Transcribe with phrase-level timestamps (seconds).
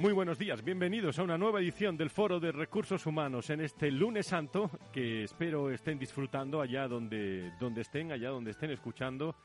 [0.00, 3.88] Muy buenos días, bienvenidos a una nueva edición del Foro de Recursos Humanos en este
[3.92, 9.36] lunes santo que espero estén disfrutando allá donde, donde estén, allá donde estén escuchando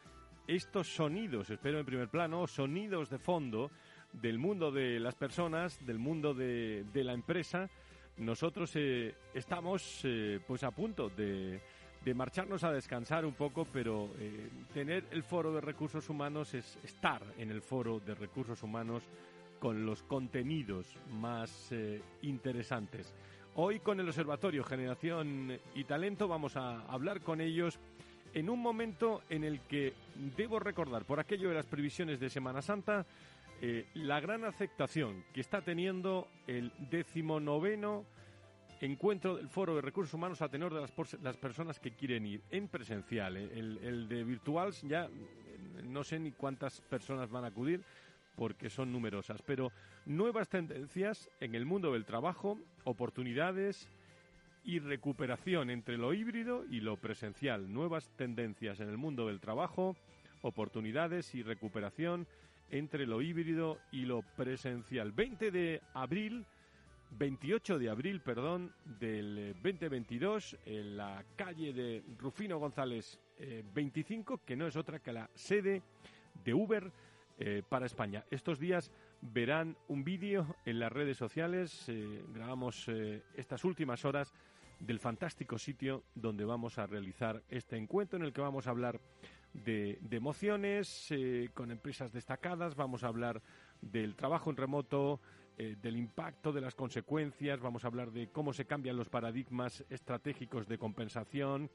[0.47, 3.69] estos sonidos, espero en primer plano, sonidos de fondo
[4.13, 7.69] del mundo de las personas, del mundo de, de la empresa.
[8.17, 11.61] Nosotros eh, estamos eh, pues a punto de,
[12.03, 16.79] de marcharnos a descansar un poco, pero eh, tener el foro de recursos humanos es
[16.83, 19.03] estar en el foro de recursos humanos
[19.65, 20.85] con los contenidos
[21.19, 23.15] más eh, interesantes.
[23.55, 27.79] Hoy con el Observatorio Generación y Talento vamos a hablar con ellos
[28.35, 29.93] en un momento en el que
[30.37, 33.07] debo recordar, por aquello de las previsiones de Semana Santa,
[33.59, 38.05] eh, la gran aceptación que está teniendo el decimonoveno
[38.81, 42.43] encuentro del Foro de Recursos Humanos a tenor de las, las personas que quieren ir
[42.51, 43.35] en presencial.
[43.35, 45.09] El, el de virtuals ya
[45.83, 47.81] no sé ni cuántas personas van a acudir,
[48.35, 49.71] porque son numerosas, pero
[50.05, 53.89] nuevas tendencias en el mundo del trabajo, oportunidades
[54.63, 59.95] y recuperación entre lo híbrido y lo presencial, nuevas tendencias en el mundo del trabajo,
[60.41, 62.27] oportunidades y recuperación
[62.71, 65.11] entre lo híbrido y lo presencial.
[65.11, 66.45] 20 de abril
[67.17, 73.19] 28 de abril, perdón, del 2022 en la calle de Rufino González
[73.73, 75.81] 25, que no es otra que la sede
[76.43, 76.91] de Uber
[77.37, 78.23] eh, para España.
[78.31, 81.89] Estos días verán un vídeo en las redes sociales.
[81.89, 84.33] Eh, grabamos eh, estas últimas horas
[84.79, 89.01] del fantástico sitio donde vamos a realizar este encuentro en el que vamos a hablar
[89.51, 91.13] de, de emociones
[91.53, 93.41] con empresas destacadas, vamos a hablar
[93.81, 95.21] del trabajo en remoto,
[95.57, 100.67] del impacto, de las consecuencias, vamos a hablar de cómo se cambian los paradigmas estratégicos
[100.67, 101.69] de compensación,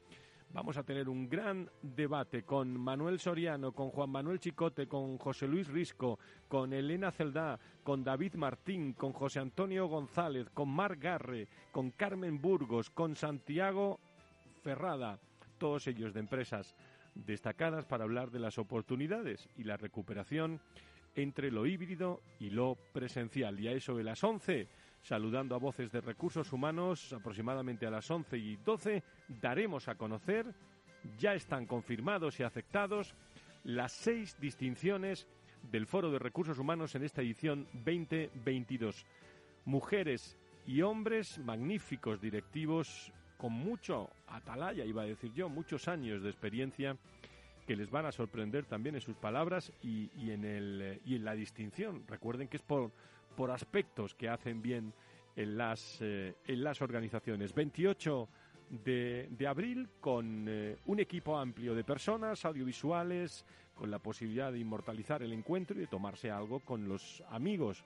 [0.53, 5.47] Vamos a tener un gran debate con Manuel Soriano, con Juan Manuel Chicote, con José
[5.47, 6.19] Luis Risco,
[6.49, 12.41] con Elena Celdá, con David Martín, con José Antonio González, con Mar Garre, con Carmen
[12.41, 14.01] Burgos, con Santiago
[14.61, 15.19] Ferrada,
[15.57, 16.75] todos ellos de empresas
[17.15, 20.59] destacadas para hablar de las oportunidades y la recuperación
[21.15, 23.57] entre lo híbrido y lo presencial.
[23.57, 24.67] Y a eso de las 11
[25.01, 29.03] saludando a voces de recursos humanos, aproximadamente a las 11 y 12,
[29.41, 30.53] daremos a conocer,
[31.17, 33.15] ya están confirmados y aceptados,
[33.63, 35.27] las seis distinciones
[35.71, 39.05] del Foro de Recursos Humanos en esta edición 2022.
[39.65, 46.29] Mujeres y hombres magníficos directivos con mucho atalaya, iba a decir yo, muchos años de
[46.29, 46.95] experiencia
[47.65, 51.33] que les van a sorprender también en sus palabras y, en, el, y en la
[51.33, 52.03] distinción.
[52.07, 52.91] Recuerden que es por,
[53.35, 54.93] por aspectos que hacen bien
[55.35, 57.53] en las, eh, en las organizaciones.
[57.53, 58.27] 28
[58.69, 64.59] de, de abril con eh, un equipo amplio de personas, audiovisuales, con la posibilidad de
[64.59, 67.83] inmortalizar el encuentro y de tomarse algo con los amigos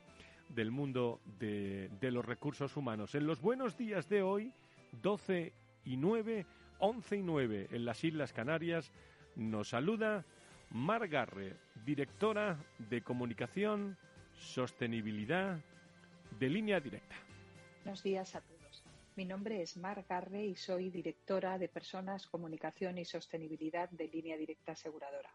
[0.50, 3.16] del mundo de, de los recursos humanos.
[3.16, 4.51] En los buenos días de hoy,
[5.01, 5.53] 12
[5.85, 6.45] y 9,
[6.79, 8.91] 11 y 9 en las Islas Canarias,
[9.35, 10.25] nos saluda
[10.72, 11.55] Margarre,
[11.85, 13.97] directora de comunicación
[14.37, 15.59] Sostenibilidad
[16.40, 17.16] de línea directa.
[17.84, 18.84] Buenos días a todos.
[19.16, 24.37] Mi nombre es Mar Garre y soy directora de Personas, Comunicación y Sostenibilidad de Línea
[24.37, 25.34] Directa Aseguradora.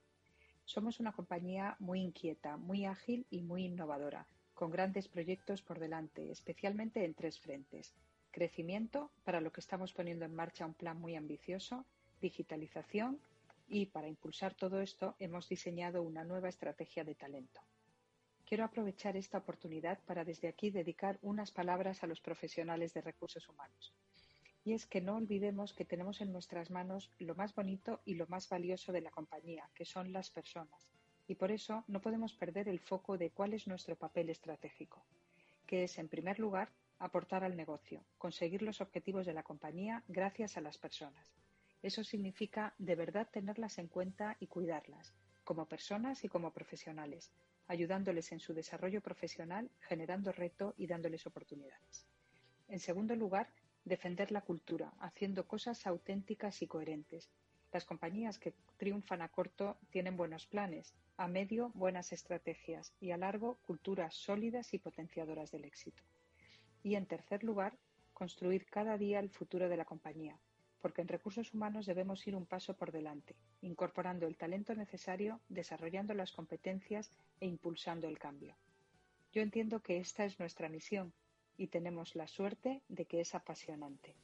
[0.65, 6.31] Somos una compañía muy inquieta, muy ágil y muy innovadora, con grandes proyectos por delante,
[6.31, 7.95] especialmente en tres frentes.
[8.31, 11.87] Crecimiento, para lo que estamos poniendo en marcha un plan muy ambicioso,
[12.21, 13.19] digitalización
[13.67, 17.61] y para impulsar todo esto hemos diseñado una nueva estrategia de talento.
[18.51, 23.49] Quiero aprovechar esta oportunidad para desde aquí dedicar unas palabras a los profesionales de recursos
[23.49, 23.95] humanos.
[24.65, 28.27] Y es que no olvidemos que tenemos en nuestras manos lo más bonito y lo
[28.27, 30.91] más valioso de la compañía, que son las personas.
[31.29, 35.05] Y por eso no podemos perder el foco de cuál es nuestro papel estratégico,
[35.65, 40.57] que es, en primer lugar, aportar al negocio, conseguir los objetivos de la compañía gracias
[40.57, 41.37] a las personas.
[41.85, 45.15] Eso significa de verdad tenerlas en cuenta y cuidarlas,
[45.45, 47.31] como personas y como profesionales,
[47.71, 52.05] ayudándoles en su desarrollo profesional, generando reto y dándoles oportunidades.
[52.67, 53.47] En segundo lugar,
[53.85, 57.31] defender la cultura, haciendo cosas auténticas y coherentes.
[57.71, 63.17] Las compañías que triunfan a corto tienen buenos planes, a medio buenas estrategias y a
[63.17, 66.03] largo culturas sólidas y potenciadoras del éxito.
[66.83, 67.79] Y en tercer lugar,
[68.13, 70.41] construir cada día el futuro de la compañía,
[70.81, 76.15] porque en recursos humanos debemos ir un paso por delante, incorporando el talento necesario, desarrollando
[76.15, 77.11] las competencias
[77.41, 78.57] e impulsando el cambio.
[79.33, 81.13] Yo entiendo que esta es nuestra misión
[81.57, 84.15] y tenemos la suerte de que es apasionante.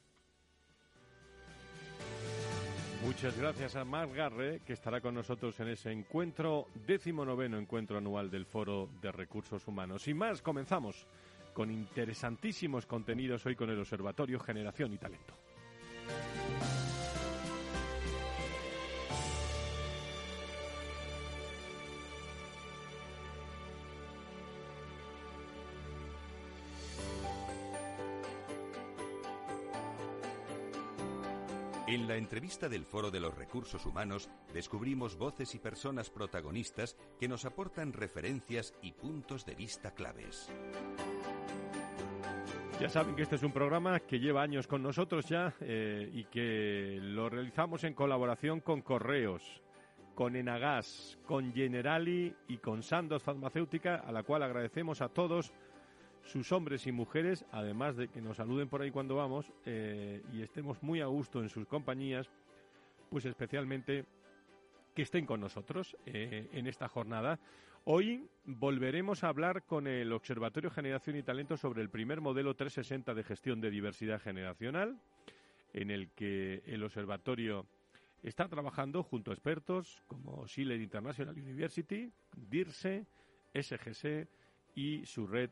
[3.04, 7.98] Muchas gracias a Marc Garre, que estará con nosotros en ese encuentro, décimo noveno encuentro
[7.98, 10.02] anual del Foro de Recursos Humanos.
[10.02, 11.06] Sin más, comenzamos
[11.52, 15.34] con interesantísimos contenidos hoy con el Observatorio Generación y Talento.
[32.36, 37.94] Entrevista del Foro de los Recursos Humanos descubrimos voces y personas protagonistas que nos aportan
[37.94, 40.52] referencias y puntos de vista claves.
[42.78, 46.24] Ya saben que este es un programa que lleva años con nosotros ya eh, y
[46.24, 49.62] que lo realizamos en colaboración con Correos,
[50.14, 55.54] con Enagas, con Generali y con Sandoz Farmacéutica, a la cual agradecemos a todos
[56.26, 60.42] sus hombres y mujeres, además de que nos saluden por ahí cuando vamos eh, y
[60.42, 62.28] estemos muy a gusto en sus compañías,
[63.10, 64.04] pues especialmente
[64.94, 67.38] que estén con nosotros eh, en esta jornada.
[67.84, 73.14] Hoy volveremos a hablar con el Observatorio Generación y Talento sobre el primer modelo 360
[73.14, 74.98] de gestión de diversidad generacional,
[75.72, 77.66] en el que el observatorio
[78.22, 83.06] está trabajando junto a expertos como Schiller International University, DIRSE,
[83.54, 84.26] SGC
[84.74, 85.50] y su red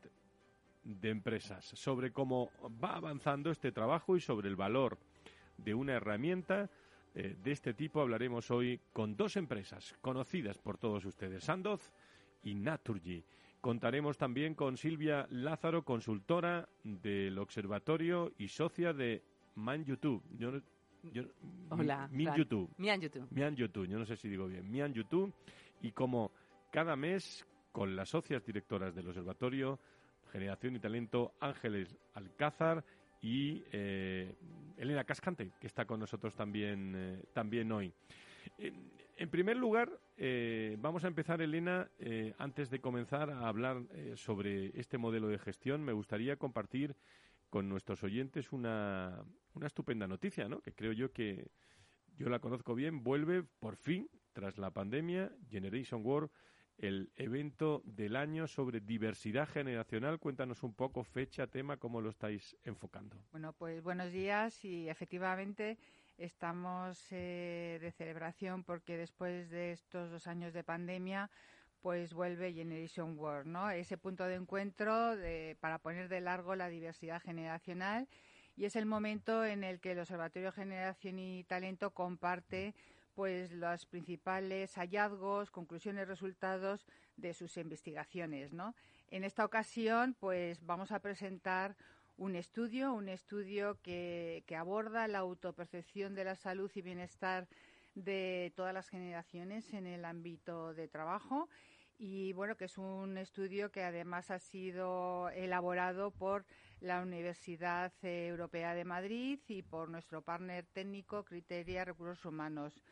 [0.84, 2.50] de empresas, sobre cómo
[2.82, 4.98] va avanzando este trabajo y sobre el valor
[5.56, 6.70] de una herramienta
[7.14, 11.92] eh, de este tipo hablaremos hoy con dos empresas conocidas por todos ustedes, Sandoz
[12.42, 13.24] y Naturgy.
[13.60, 19.22] Contaremos también con Silvia Lázaro, consultora del observatorio y socia de
[19.54, 20.22] Man YouTube.
[21.70, 22.08] Hola.
[22.10, 22.70] Mian YouTube.
[22.78, 23.26] Mian YouTube.
[23.30, 23.86] Mian YouTube.
[23.86, 24.70] Yo no sé si digo bien.
[24.70, 25.32] Mian YouTube.
[25.82, 26.32] Y como
[26.72, 29.78] cada mes, con las socias directoras del observatorio,
[30.34, 32.84] Generación y Talento Ángeles Alcázar
[33.22, 34.34] y eh,
[34.76, 37.92] Elena Cascante, que está con nosotros también, eh, también hoy.
[38.58, 41.88] En, primer lugar, eh, vamos a empezar, Elena,
[42.38, 43.80] antes de comenzar a hablar
[44.16, 46.96] sobre este modelo de gestión, me gustaría compartir
[47.48, 49.22] con nuestros oyentes una,
[49.54, 50.60] una estupenda noticia, ¿no?
[50.60, 51.46] que creo yo que
[52.16, 56.28] yo la conozco bien, vuelve por fin, tras la pandemia, Generation World
[56.78, 60.18] el evento del año sobre diversidad generacional.
[60.18, 63.16] Cuéntanos un poco fecha, tema, cómo lo estáis enfocando.
[63.30, 65.78] Bueno, pues buenos días y efectivamente
[66.18, 71.30] estamos eh, de celebración porque después de estos dos años de pandemia
[71.80, 73.70] pues vuelve Generation World, ¿no?
[73.70, 75.16] Ese punto de encuentro
[75.60, 78.08] para poner de largo la diversidad generacional
[78.56, 82.74] y es el momento en el que el Observatorio Generación y Talento comparte
[83.14, 88.74] pues los principales hallazgos, conclusiones, resultados de sus investigaciones, ¿no?
[89.10, 91.76] En esta ocasión, pues vamos a presentar
[92.16, 97.48] un estudio, un estudio que, que aborda la autopercepción de la salud y bienestar
[97.94, 101.48] de todas las generaciones en el ámbito de trabajo
[101.98, 106.44] y bueno, que es un estudio que además ha sido elaborado por
[106.80, 112.82] la Universidad Europea de Madrid y por nuestro partner técnico Criteria Recursos Humanos.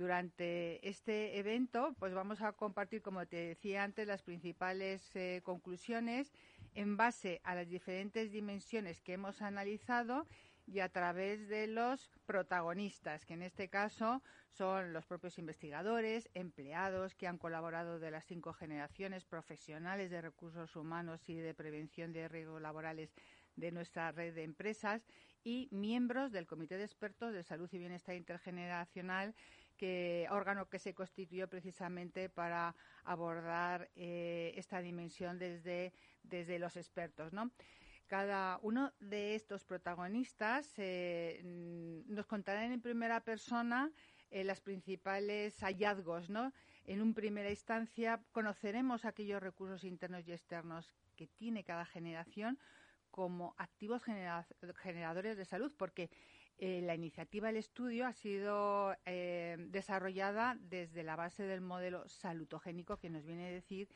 [0.00, 6.32] Durante este evento, pues vamos a compartir, como te decía antes, las principales eh, conclusiones
[6.74, 10.26] en base a las diferentes dimensiones que hemos analizado
[10.66, 17.14] y a través de los protagonistas, que en este caso son los propios investigadores, empleados
[17.14, 22.26] que han colaborado de las cinco generaciones, profesionales de recursos humanos y de prevención de
[22.26, 23.12] riesgos laborales
[23.56, 25.06] de nuestra red de empresas
[25.44, 29.34] y miembros del Comité de Expertos de Salud y Bienestar Intergeneracional
[29.80, 37.32] que, órgano que se constituyó precisamente para abordar eh, esta dimensión desde, desde los expertos,
[37.32, 37.50] ¿no?
[38.06, 41.40] Cada uno de estos protagonistas eh,
[42.08, 43.90] nos contarán en primera persona
[44.30, 46.52] eh, los principales hallazgos, ¿no?
[46.84, 52.58] En una primera instancia conoceremos aquellos recursos internos y externos que tiene cada generación,
[53.10, 56.10] como activos generadores de salud, porque
[56.62, 62.98] eh, la iniciativa del estudio ha sido eh, desarrollada desde la base del modelo salutogénico
[62.98, 63.88] que nos viene a decir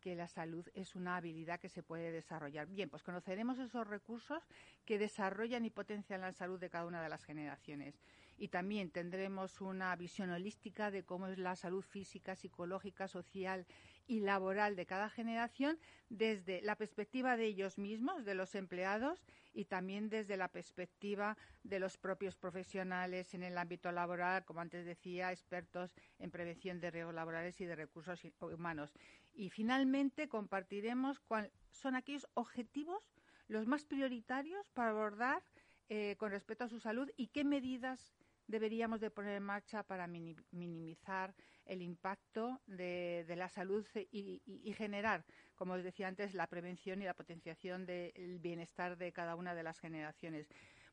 [0.00, 2.68] que la salud es una habilidad que se puede desarrollar.
[2.68, 4.40] Bien, pues conoceremos esos recursos
[4.84, 8.00] que desarrollan y potencian la salud de cada una de las generaciones.
[8.38, 13.66] Y también tendremos una visión holística de cómo es la salud física, psicológica, social
[14.06, 15.78] y laboral de cada generación
[16.08, 21.78] desde la perspectiva de ellos mismos, de los empleados, y también desde la perspectiva de
[21.78, 27.14] los propios profesionales en el ámbito laboral, como antes decía, expertos en prevención de riesgos
[27.14, 28.92] laborales y de recursos humanos.
[29.34, 33.02] Y finalmente compartiremos cuáles son aquellos objetivos
[33.48, 35.42] los más prioritarios para abordar
[35.88, 38.14] eh, con respecto a su salud y qué medidas
[38.52, 45.72] deberíamos de poner en marcha para minimizar el impacto de, la salud y, generar, como
[45.72, 49.80] os decía antes, la prevención y la potenciación del bienestar de cada una de las
[49.80, 50.48] generaciones.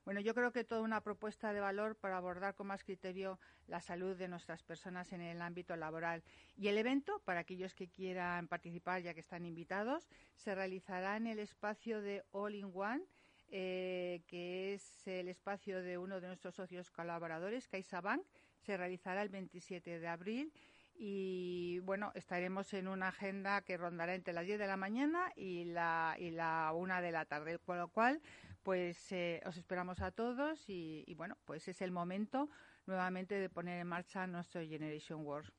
[0.06, 3.82] Bueno, yo creo que toda una propuesta de valor para abordar con más criterio la
[3.82, 6.24] salud de nuestras personas en el ámbito laboral.
[6.56, 11.28] Y el evento, para aquellos que quieran participar, ya que están invitados, se realizará en
[11.28, 13.04] el espacio de All in One
[13.52, 18.24] eh, que es el espacio de uno de nuestros socios colaboradores, CaixaBank.
[18.60, 20.54] Se realizará el 27 de abril
[21.02, 25.64] y bueno, estaremos en una agenda que rondará entre las 10 de la mañana y
[25.64, 28.22] la, y la 1 de la tarde, con lo cual
[28.64, 32.50] pues eh, os esperamos a todos y, y, bueno, pues es el momento
[32.86, 35.50] nuevamente de poner en marcha nuestro Generation Wars.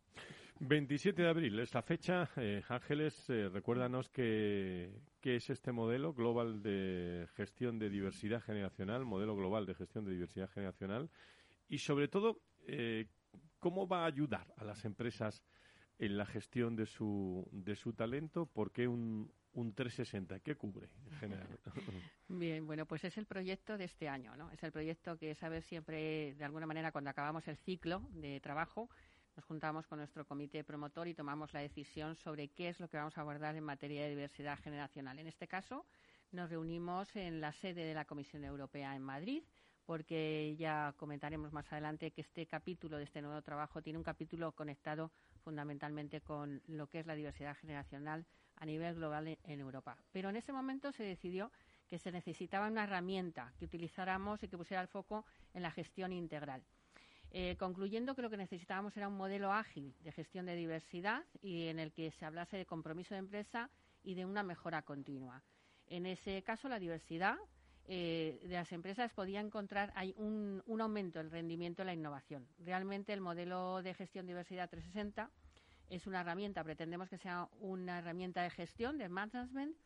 [0.61, 2.29] 27 de abril, esta fecha.
[2.37, 9.35] Eh, Ángeles, eh, recuérdanos qué es este modelo global de gestión de diversidad generacional, modelo
[9.35, 11.11] global de gestión de diversidad generacional,
[11.67, 13.07] y sobre todo, eh,
[13.59, 15.43] cómo va a ayudar a las empresas
[15.99, 20.91] en la gestión de su, de su talento, por qué un, un 360, ¿qué cubre
[21.07, 21.49] en general?
[22.29, 24.51] Bien, bueno, pues es el proyecto de este año, ¿no?
[24.51, 28.91] Es el proyecto que, sabes, siempre, de alguna manera, cuando acabamos el ciclo de trabajo,
[29.37, 32.97] nos juntamos con nuestro comité promotor y tomamos la decisión sobre qué es lo que
[32.97, 35.19] vamos a abordar en materia de diversidad generacional.
[35.19, 35.87] En este caso,
[36.33, 39.43] nos reunimos en la sede de la Comisión Europea en Madrid,
[39.85, 44.53] porque ya comentaremos más adelante que este capítulo de este nuevo trabajo tiene un capítulo
[44.53, 45.11] conectado
[45.43, 49.97] fundamentalmente con lo que es la diversidad generacional a nivel global en Europa.
[50.13, 51.51] Pero en ese momento se decidió
[51.89, 56.13] que se necesitaba una herramienta que utilizáramos y que pusiera el foco en la gestión
[56.13, 56.63] integral.
[57.33, 61.69] Eh, concluyendo que lo que necesitábamos era un modelo ágil de gestión de diversidad y
[61.69, 63.71] en el que se hablase de compromiso de empresa
[64.03, 65.43] y de una mejora continua.
[65.87, 67.37] En ese caso, la diversidad
[67.87, 72.49] eh, de las empresas podía encontrar un, un aumento del rendimiento en la innovación.
[72.59, 75.31] Realmente el modelo de gestión diversidad 360
[75.89, 79.77] es una herramienta, pretendemos que sea una herramienta de gestión, de management,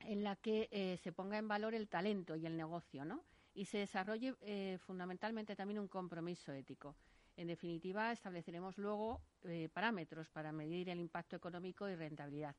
[0.00, 3.22] en la que eh, se ponga en valor el talento y el negocio, ¿no?
[3.54, 6.96] Y se desarrolle eh, fundamentalmente también un compromiso ético.
[7.36, 12.54] En definitiva, estableceremos luego eh, parámetros para medir el impacto económico y rentabilidad.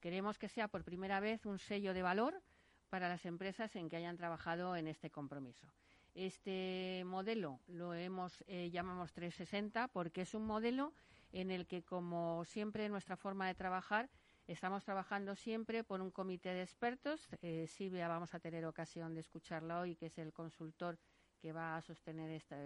[0.00, 2.42] Queremos que sea por primera vez un sello de valor
[2.88, 5.66] para las empresas en que hayan trabajado en este compromiso.
[6.14, 10.92] Este modelo lo hemos eh, llamamos 360 porque es un modelo
[11.32, 14.08] en el que, como siempre, nuestra forma de trabajar
[14.48, 17.28] Estamos trabajando siempre por un comité de expertos.
[17.42, 20.98] Eh, Silvia, vamos a tener ocasión de escucharla hoy, que es el consultor
[21.38, 22.56] que va a sostener esta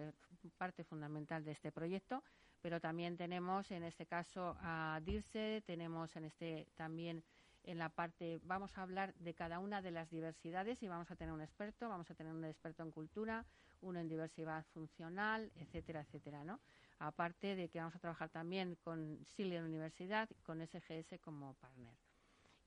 [0.56, 2.22] parte fundamental de este proyecto.
[2.60, 7.24] Pero también tenemos, en este caso, a DIRSE, tenemos en este también
[7.64, 11.16] en la parte, vamos a hablar de cada una de las diversidades y vamos a
[11.16, 13.44] tener un experto, vamos a tener un experto en cultura,
[13.80, 16.60] uno en diversidad funcional, etcétera, etcétera, ¿no?
[17.06, 21.94] Aparte de que vamos a trabajar también con Silver Universidad y con SGS como partner.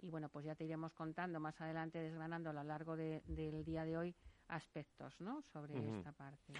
[0.01, 3.85] Y bueno, pues ya te iremos contando más adelante, desgranando a lo largo del día
[3.85, 4.15] de hoy
[4.49, 5.41] aspectos ¿no?
[5.41, 6.53] sobre esta parte.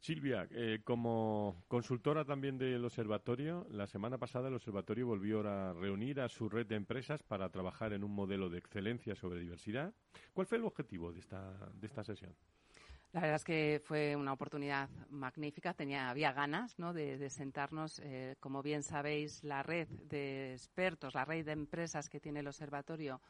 [0.00, 6.20] Silvia, eh, como consultora también del observatorio, la semana pasada el observatorio volvió a reunir
[6.20, 9.92] a su red de empresas para trabajar en un modelo de excelencia sobre diversidad.
[10.32, 12.34] ¿Cuál fue el objetivo de esta, de esta sesión?
[13.12, 15.72] La verdad es que fue una oportunidad magnífica.
[15.72, 18.00] Tenía, había ganas de, sentarnos.
[18.00, 22.46] Eh, como bien sabéis, la red de expertos, la red de empresas que tiene el
[22.46, 23.20] observatorio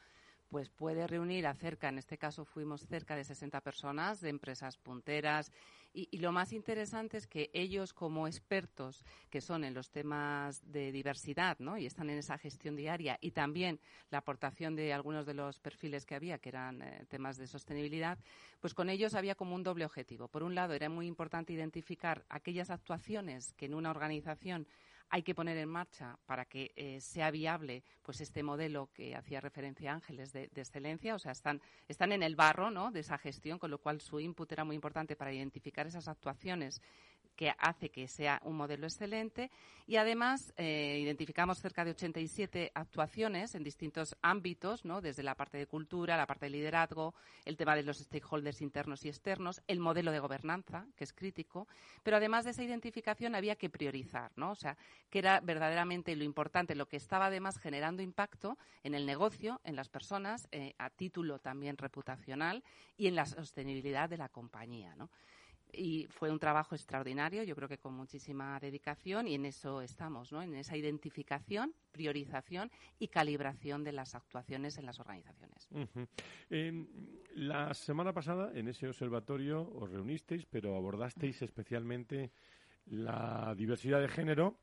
[0.49, 4.79] pues puede reunir a cerca, en este caso fuimos cerca de 60 personas de empresas
[4.79, 5.53] punteras
[5.93, 10.93] y, lo más interesante es que ellos como expertos que son en los temas de
[10.93, 11.79] diversidad ¿no?
[11.79, 13.81] y están en esa gestión diaria y también
[14.11, 18.19] la aportación de algunos de los perfiles que había que eran eh, temas de sostenibilidad,
[18.61, 20.29] pues con ellos había como un doble objetivo.
[20.29, 24.67] Por un lado era muy importante identificar aquellas actuaciones que en una organización
[25.11, 29.41] hay que poner en marcha para que eh, sea viable pues este modelo que hacía
[29.41, 32.91] referencia Ángeles de, excelencia, o sea, están, están en el barro ¿no?
[32.91, 36.83] de esa gestión, con lo cual su input era muy importante para identificar esas actuaciones
[37.39, 39.53] que hace que sea un modelo excelente
[39.87, 45.01] y además eh, identificamos cerca de 87 actuaciones en distintos ámbitos, ¿no?
[45.01, 47.15] desde la parte de cultura, la parte de liderazgo,
[47.45, 51.69] el tema de los stakeholders internos y externos, el modelo de gobernanza, que es crítico,
[52.03, 54.51] pero además de esa identificación había que priorizar, ¿no?
[54.51, 54.77] o sea,
[55.09, 59.77] que era verdaderamente lo importante, lo que estaba además generando impacto en el negocio, en
[59.77, 62.65] las personas, eh, a título también reputacional
[62.97, 64.97] y en la sostenibilidad de la compañía.
[64.97, 65.09] ¿no?
[65.73, 70.33] Y fue un trabajo extraordinario, yo creo que con muchísima dedicación y en eso estamos,
[70.33, 70.43] ¿no?
[70.43, 75.69] En esa identificación, priorización y calibración de las actuaciones en las organizaciones.
[77.35, 82.33] la semana pasada en ese observatorio os reunisteis, pero abordasteis especialmente
[82.87, 84.59] la diversidad de género.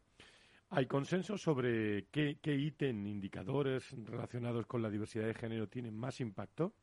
[0.70, 6.20] ¿Hay consenso sobre qué, qué ítem, indicadores relacionados con la diversidad de género tienen más
[6.20, 6.74] impacto?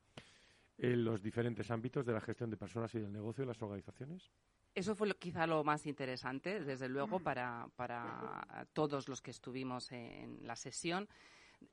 [0.78, 4.30] En los diferentes ámbitos de la gestión de personas y del negocio de las organizaciones?
[4.74, 10.38] Eso fue quizá lo más interesante, desde luego, para, para todos los que estuvimos en
[10.46, 11.08] la sesión.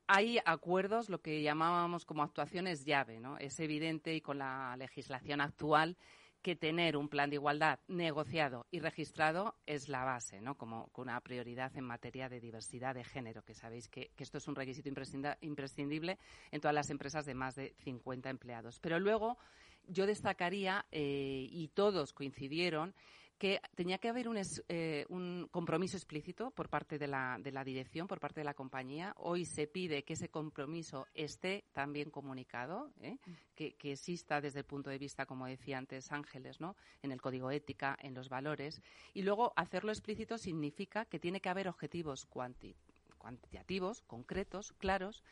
[0.07, 3.37] Hay acuerdos, lo que llamábamos como actuaciones llave, ¿no?
[3.37, 5.97] Es evidente y con la legislación actual
[6.41, 10.55] que tener un plan de igualdad negociado y registrado es la base, ¿no?
[10.55, 14.55] Como una prioridad en materia de diversidad de género, que sabéis que, esto es un
[14.55, 14.89] requisito
[15.41, 16.17] imprescindible
[16.51, 18.79] en todas las empresas de más de 50 empleados.
[18.79, 19.37] Pero luego
[19.87, 22.93] yo destacaría, eh, y todos coincidieron,
[23.39, 27.63] que tenía que haber un, eh, un compromiso explícito por parte de la, de la,
[27.63, 29.13] dirección, por parte de la compañía.
[29.17, 33.17] Hoy se pide que ese compromiso esté también comunicado, ¿eh?
[33.25, 33.31] mm.
[33.55, 36.75] que, que, exista desde el punto de vista, como decía antes Ángeles, ¿no?
[37.01, 38.81] en el código ética, en los valores.
[39.13, 45.23] Y luego hacerlo explícito significa que tiene que haber objetivos cuantitativos, concretos, claros,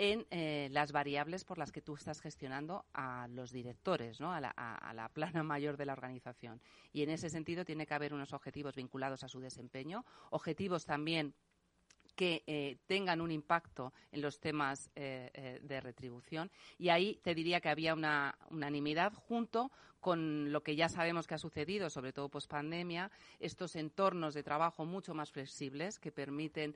[0.00, 4.32] en eh, las variables por las que tú estás gestionando a los directores, ¿no?
[4.32, 6.58] a, la, plana mayor de la organización.
[6.90, 11.34] Y en ese sentido tiene que haber unos objetivos vinculados a su desempeño, objetivos también
[12.16, 16.50] que eh, tengan un impacto en los temas eh, de retribución.
[16.78, 21.34] Y ahí te diría que había una unanimidad junto con lo que ya sabemos que
[21.34, 26.74] ha sucedido, sobre todo post pandemia, estos entornos de trabajo mucho más flexibles que permiten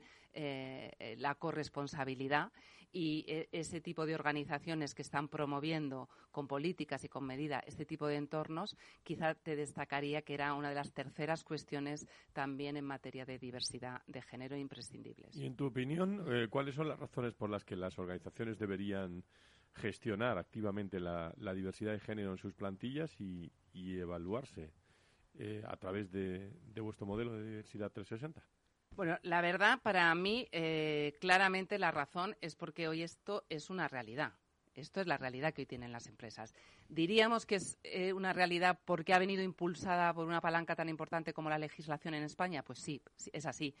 [1.17, 2.51] la corresponsabilidad
[2.95, 7.85] y e, ese tipo de organizaciones que están promoviendo con políticas y con medidas este
[7.85, 12.85] tipo de entornos, quizá te destacaría que era una de las terceras cuestiones también en
[12.85, 15.35] materia de diversidad de género imprescindibles.
[15.35, 19.25] Y en tu opinión, eh, ¿cuáles son las razones por las que las organizaciones deberían
[19.73, 24.71] gestionar activamente la, diversidad de género en sus plantillas y, evaluarse
[25.37, 28.41] eh, a través de vuestro modelo de diversidad 360?
[28.95, 33.89] Bueno, la verdad, para mí, eh, claramente la razón es porque hoy esto es una
[33.89, 34.33] realidad.
[34.73, 36.53] Esto es la realidad que hoy tienen las empresas.
[36.87, 41.33] Diríamos que es eh, una realidad porque ha venido impulsada por una palanca tan importante
[41.33, 42.63] como la legislación en España.
[42.63, 43.01] Pues sí,
[43.33, 43.75] es así.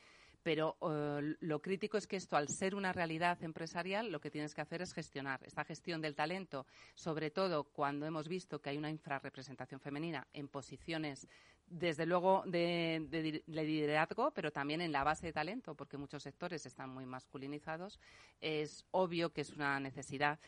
[0.45, 4.53] Pero eh, lo crítico es que esto, al ser una realidad empresarial, lo que tienes
[4.53, 8.77] que hacer es gestionar esta gestión del talento, sobre todo cuando hemos visto que hay
[8.77, 11.27] una infrarrepresentación femenina en posiciones
[11.65, 16.91] desde luego de, liderazgo, pero también en la base de talento, porque muchos sectores están
[16.91, 17.99] muy masculinizados,
[18.39, 20.39] es obvio que es una necesidad.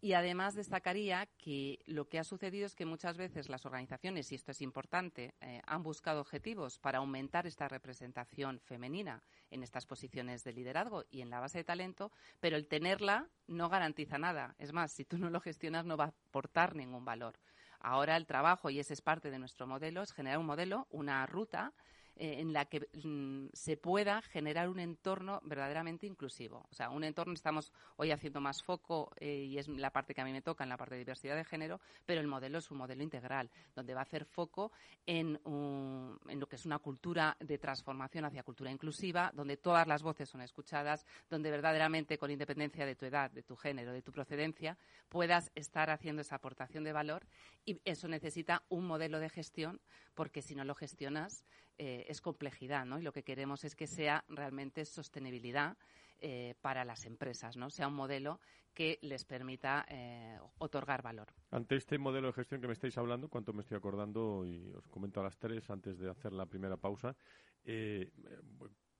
[0.00, 4.36] Y además destacaría que lo que ha sucedido es que muchas veces las organizaciones, y
[4.36, 10.44] esto es importante, eh, han buscado objetivos para aumentar esta representación femenina en estas posiciones
[10.44, 14.54] de liderazgo y en la base de talento, pero el tenerla no garantiza nada.
[14.58, 17.40] Es más, si tú no lo gestionas no va a aportar ningún valor.
[17.80, 21.26] Ahora el trabajo, y ese es parte de nuestro modelo, es generar un modelo, una
[21.26, 21.72] ruta
[22.20, 26.66] eh, en la que mm, se pueda generar un entorno verdaderamente inclusivo.
[26.68, 30.20] O sea, un entorno, estamos hoy haciendo más foco eh, y es la parte que
[30.20, 32.70] a mí me toca en la parte de diversidad de género, pero el modelo es
[32.72, 34.72] un modelo integral, donde va a hacer foco
[35.06, 40.02] en, en lo que es una cultura de transformación hacia cultura inclusiva, donde todas las
[40.02, 44.10] voces son escuchadas, donde verdaderamente, con independencia de tu edad, de tu género, de tu
[44.10, 44.76] procedencia,
[45.08, 47.26] puedas estar haciendo esa aportación de valor
[47.64, 49.80] y eso necesita un modelo de gestión,
[50.14, 51.44] porque si no lo gestionas,
[51.78, 52.98] eh, es complejidad, ¿no?
[52.98, 55.76] Y lo que queremos es que sea realmente sostenibilidad
[56.18, 57.70] eh, para las empresas, ¿no?
[57.70, 58.40] Sea un modelo
[58.74, 61.28] que les permita eh, otorgar valor.
[61.52, 64.88] Ante este modelo de gestión que me estáis hablando, cuánto me estoy acordando, y os
[64.88, 67.14] comento a las tres antes de hacer la primera pausa,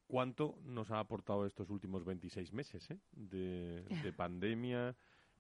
[0.07, 4.95] ¿cuánto nos ha aportado estos últimos 26 meses de, de pandemia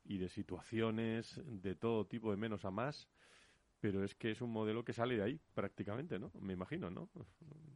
[0.04, 3.08] y de situaciones de todo tipo, de menos a más?
[3.80, 6.30] Pero es que es un modelo que sale de ahí prácticamente, ¿no?
[6.40, 7.08] Me imagino, ¿no?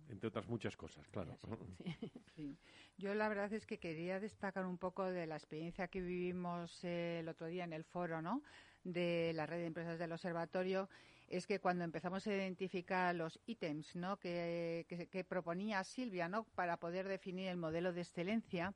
[0.08, 1.38] entre otras muchas cosas, claro.
[2.98, 7.20] Yo la verdad es que quería destacar un poco de la experiencia que vivimos eh,
[7.20, 8.42] el otro día en el foro, ¿no?
[8.84, 10.88] De la red de empresas del observatorio
[11.32, 14.18] es que cuando empezamos a identificar los ítems ¿no?
[14.18, 16.44] que, proponía Silvia ¿no?
[16.54, 18.74] para poder definir el modelo de excelencia,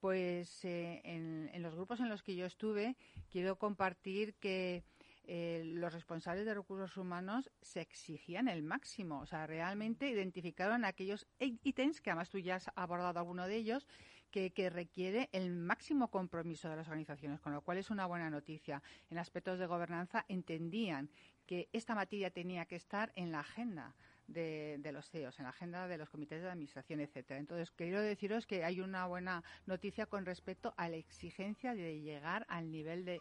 [0.00, 2.96] pues eh, en, los grupos en los que yo estuve,
[3.30, 4.84] quiero compartir que
[5.30, 9.20] eh, los responsables de recursos humanos se exigían el máximo.
[9.20, 13.86] O sea, realmente identificaron aquellos ítems, que además tú ya has abordado alguno de ellos,
[14.30, 18.30] que, que, requiere el máximo compromiso de las organizaciones, con lo cual es una buena
[18.30, 18.82] noticia.
[19.10, 21.10] En aspectos de gobernanza entendían
[21.44, 23.94] que esta materia tenía que estar en la agenda
[24.28, 27.40] de, los CEOs, en la agenda de los comités de administración, etcétera.
[27.40, 32.46] Entonces, quiero deciros que hay una buena noticia con respecto a la exigencia de llegar
[32.48, 33.20] al nivel de,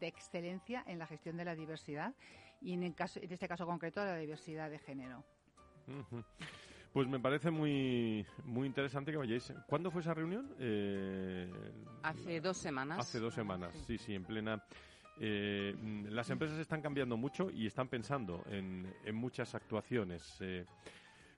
[0.00, 2.14] excelencia en la gestión de la diversidad
[2.60, 5.24] y, en, este caso concreto, a la diversidad de género.
[6.92, 9.52] Pues me parece muy muy interesante que vayáis.
[9.66, 10.54] ¿Cuándo fue esa reunión?
[10.58, 11.52] Eh,
[12.02, 12.98] hace dos semanas.
[12.98, 14.64] Hace dos semanas, sí, sí, en plena
[15.18, 15.74] eh,
[16.10, 20.36] las empresas están cambiando mucho y están pensando en, muchas actuaciones.
[20.40, 20.64] Eh,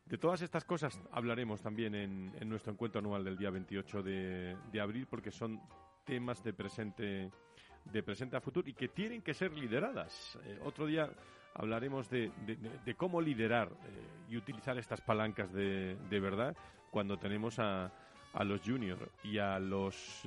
[0.04, 5.06] de todas estas cosas hablaremos también en, nuestro encuentro anual del día 28 de, abril
[5.08, 5.60] porque son
[6.04, 7.30] temas de presente
[7.84, 10.38] de presente a futuro y que tienen que ser lideradas.
[10.44, 11.08] Eh, otro día
[11.54, 12.30] hablaremos de,
[12.96, 13.70] cómo liderar
[14.28, 16.56] y utilizar estas palancas de, verdad
[16.90, 17.92] cuando tenemos a,
[18.32, 20.22] a los juniors y a los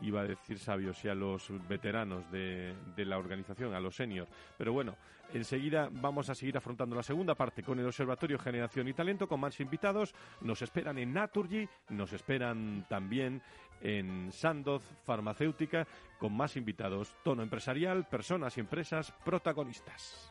[0.00, 4.30] iba a decir sabios y a los veteranos de, de la organización, a los seniors.
[4.56, 4.96] Pero bueno,
[5.32, 9.40] enseguida vamos a seguir afrontando la segunda parte con el Observatorio Generación y Talento, con
[9.40, 10.14] más invitados.
[10.40, 13.42] Nos esperan en Naturgy, nos esperan también
[13.80, 15.86] en Sandoz Farmacéutica,
[16.18, 17.14] con más invitados.
[17.22, 20.30] Tono empresarial, personas y empresas protagonistas.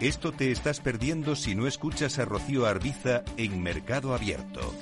[0.00, 4.72] Esto te estás perdiendo si no escuchas a Rocío Arbiza en Mercado Abierto.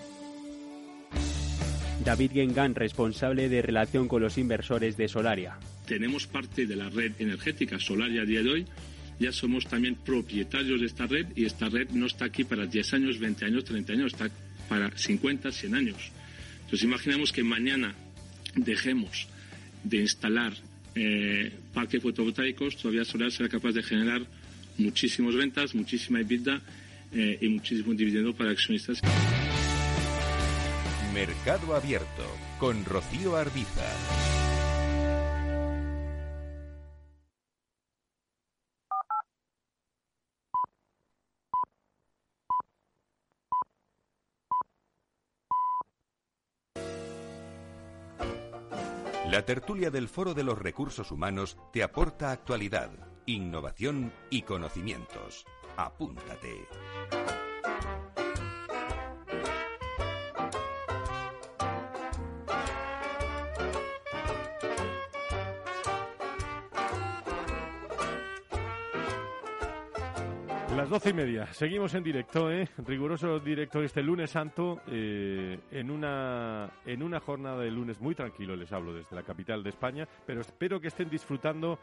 [2.04, 5.58] David Gengan, responsable de relación con los inversores de Solaria.
[5.86, 8.66] Tenemos parte de la red energética Solaria a día de hoy.
[9.18, 12.92] Ya somos también propietarios de esta red y esta red no está aquí para 10
[12.92, 14.28] años, 20 años, 30 años, está
[14.68, 16.12] para 50, 100 años.
[16.64, 17.94] Entonces imaginemos que mañana
[18.54, 19.28] dejemos
[19.82, 20.52] de instalar
[20.94, 24.26] eh, parques fotovoltaicos, todavía Solaria será capaz de generar
[24.78, 26.60] muchísimas ventas, muchísima EBITDA
[27.12, 29.00] eh, y muchísimo dividendo para accionistas.
[31.14, 32.24] Mercado Abierto
[32.58, 33.84] con Rocío Arbiza.
[49.30, 52.90] La tertulia del Foro de los Recursos Humanos te aporta actualidad,
[53.26, 55.44] innovación y conocimientos.
[55.76, 56.66] Apúntate.
[70.76, 72.68] Las doce y media, seguimos en directo, ¿eh?
[72.86, 78.54] riguroso directo este lunes santo, eh, en, una, en una jornada de lunes muy tranquilo,
[78.54, 81.78] les hablo desde la capital de España, pero espero que estén disfrutando,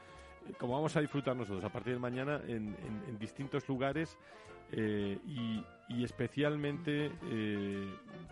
[0.57, 2.75] como vamos a disfrutar nosotros a partir de mañana, en,
[3.19, 4.17] distintos lugares
[4.71, 7.11] eh, y, especialmente,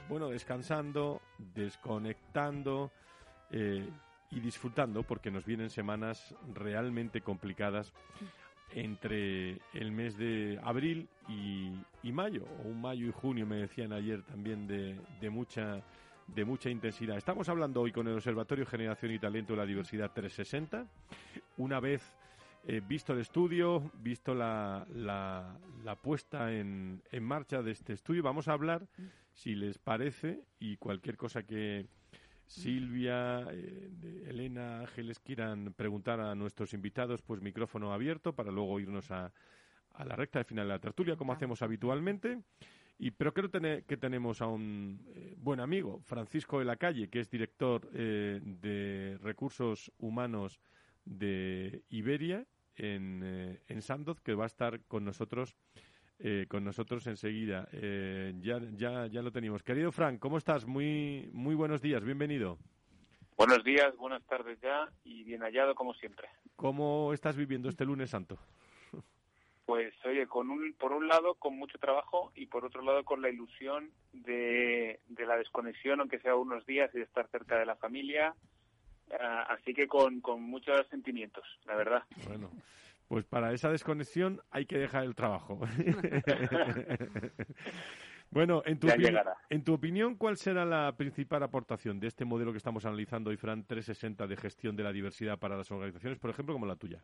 [0.09, 2.91] bueno, descansando, desconectando
[3.51, 7.93] y disfrutando, porque nos vienen semanas realmente complicadas
[8.73, 14.23] entre el mes de abril y, mayo, o un mayo y junio, me decían ayer
[14.23, 15.81] también de, mucha
[16.27, 17.17] de mucha intensidad.
[17.17, 20.85] Estamos hablando hoy con el Observatorio Generación y Talento de la Diversidad 360.
[21.61, 22.01] Una vez
[22.65, 28.23] eh, visto el estudio, visto la, la, la puesta en, en marcha de este estudio,
[28.23, 28.87] vamos a hablar,
[29.31, 31.85] si les parece, y cualquier cosa que,
[32.47, 39.11] Silvia, eh, Elena, Ángeles quieran preguntar a nuestros invitados, pues micrófono abierto para luego irnos
[39.11, 39.31] a,
[39.93, 42.39] a la recta de final de la tertulia, como hacemos habitualmente.
[42.97, 47.19] Y, pero creo que tenemos a un eh, buen amigo, Francisco de la Calle, que
[47.19, 50.59] es director de recursos humanos
[51.05, 55.55] de Iberia en, en Sandoz, que va a estar con nosotros
[56.23, 57.67] eh, con nosotros enseguida.
[57.71, 59.63] Eh, ya, ya, ya lo tenemos.
[59.63, 60.67] Querido Frank, ¿cómo estás?
[60.67, 62.59] Muy, muy buenos días, bienvenido.
[63.35, 66.27] Buenos días, buenas tardes ya y bien hallado como siempre.
[66.55, 68.37] ¿Cómo estás viviendo este lunes santo?
[69.65, 73.21] Pues oye, con un, por un lado con mucho trabajo y por otro lado con
[73.21, 77.65] la ilusión de, de la desconexión, aunque sea unos días, y de estar cerca de
[77.65, 78.35] la familia.
[79.19, 82.03] Ah, así que con, con muchos sentimientos, la verdad.
[82.27, 82.51] Bueno,
[83.07, 85.59] pues para esa desconexión hay que dejar el trabajo.
[88.31, 88.87] bueno, en tu,
[89.49, 93.37] en tu opinión, ¿cuál será la principal aportación de este modelo que estamos analizando hoy,
[93.37, 97.03] Fran 360 de gestión de la diversidad para las organizaciones, por ejemplo, como la tuya?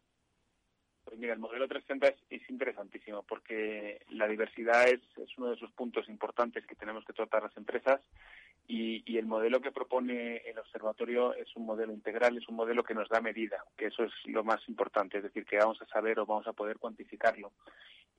[1.03, 5.71] Pues mira, el modelo 360 es, interesantísimo porque la diversidad es, es, uno de esos
[5.71, 8.01] puntos importantes que tenemos que tratar las empresas
[8.67, 12.83] y, y, el modelo que propone el observatorio es un modelo integral, es un modelo
[12.83, 15.87] que nos da medida, que eso es lo más importante, es decir, que vamos a
[15.87, 17.53] saber o vamos a poder cuantificarlo.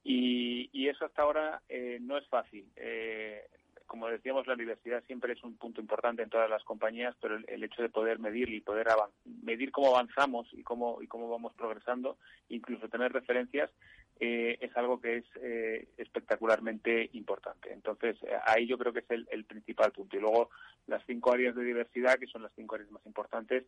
[0.03, 2.67] Y, y eso hasta ahora eh, no es fácil.
[2.77, 3.43] Eh,
[3.89, 7.65] como decíamos, la diversidad siempre es un punto importante en todas las compañías, pero el,
[7.65, 8.87] hecho de poder medir y poder
[9.25, 12.19] medir cómo avanzamos y cómo, y cómo vamos progresando,
[12.51, 13.71] incluso tener referencias,
[14.21, 17.73] eh, es algo que es eh, espectacularmente importante.
[17.73, 20.17] Entonces, eh, ahí yo creo que es el, principal punto.
[20.17, 20.51] Y luego,
[20.87, 23.65] las cinco áreas de diversidad, que son las cinco áreas más importantes,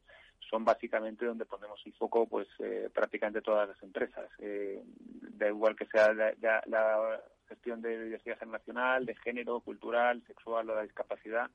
[0.48, 2.48] son básicamente donde ponemos el foco pues
[2.92, 4.28] prácticamente todas las empresas.
[4.38, 10.84] da igual que sea la gestión de diversidad generacional, de género, cultural, sexual o de
[10.84, 11.50] discapacidad,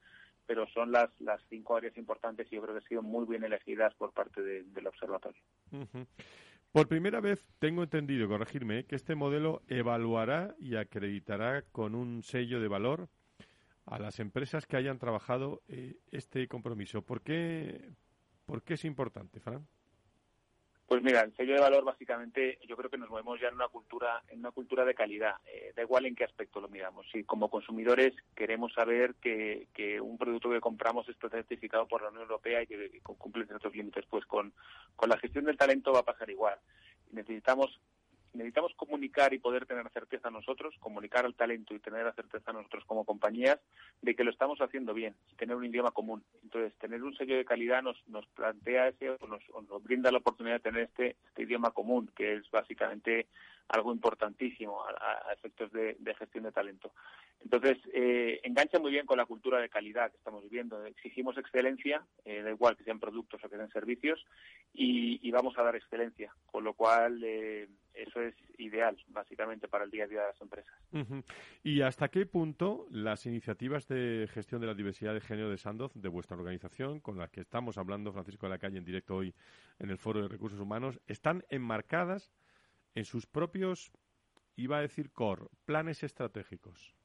[0.46, 3.44] pero son las, las cinco áreas importantes y yo creo que han sido muy bien
[3.44, 5.42] elegidas por parte del observatorio.
[6.76, 12.60] Por primera vez tengo entendido, corregirme, que este modelo evaluará y acreditará con un sello
[12.60, 13.08] de valor
[13.86, 17.02] a las empresas que hayan trabajado eh, este compromiso.
[17.02, 17.94] ¿Por qué,
[18.46, 19.66] ¿Por qué es importante, Fran?
[20.88, 23.68] Pues mira, el sello de valor básicamente yo creo que nos movemos ya en una
[23.68, 25.36] cultura, en una cultura de calidad.
[25.48, 27.08] Eh, da igual en qué aspecto lo miramos.
[27.12, 32.10] Si como consumidores queremos saber que, que un producto que compramos está certificado por la
[32.10, 34.54] Unión Europea y que, cumple ciertos límites, pues con,
[34.96, 36.60] con la gestión del talento va a pasar igual.
[37.12, 37.80] Necesitamos
[38.36, 42.84] necesitamos comunicar y poder tener certeza nosotros, comunicar al talento y tener la certeza nosotros
[42.86, 43.60] como compañías
[44.02, 46.24] de que lo estamos haciendo bien y tener un idioma común.
[46.44, 50.56] Entonces, tener un sello de calidad nos, nos plantea ese, o nos, brinda la oportunidad
[50.56, 53.28] de tener este, este idioma común, que es básicamente
[53.70, 56.92] algo importantísimo a, efectos de, gestión de talento.
[57.42, 60.84] Entonces, eh, engancha muy bien con la cultura de calidad que estamos viviendo.
[60.86, 64.24] Exigimos excelencia, eh, da igual que sean productos o que sean servicios,
[64.74, 69.92] y, vamos a dar excelencia, con lo cual eh, eso es ideal, básicamente, para el
[69.92, 70.74] día a día de las empresas.
[71.64, 75.92] ¿Y hasta qué punto las iniciativas de gestión de la diversidad de género de Sandoz,
[75.96, 79.34] de vuestra organización, con las que estamos hablando, Francisco de la Calle, en directo hoy
[79.80, 82.32] en el Foro de Recursos Humanos, están enmarcadas
[82.94, 83.92] en sus propios,
[84.56, 86.96] iba a decir core, planes estratégicos.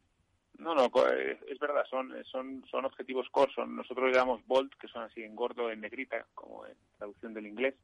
[0.58, 4.74] No, no, eh, es verdad, son, son, son objetivos core, son, nosotros le damos BOLT,
[4.74, 7.74] que son así en gordo, en negrita, como en traducción del inglés,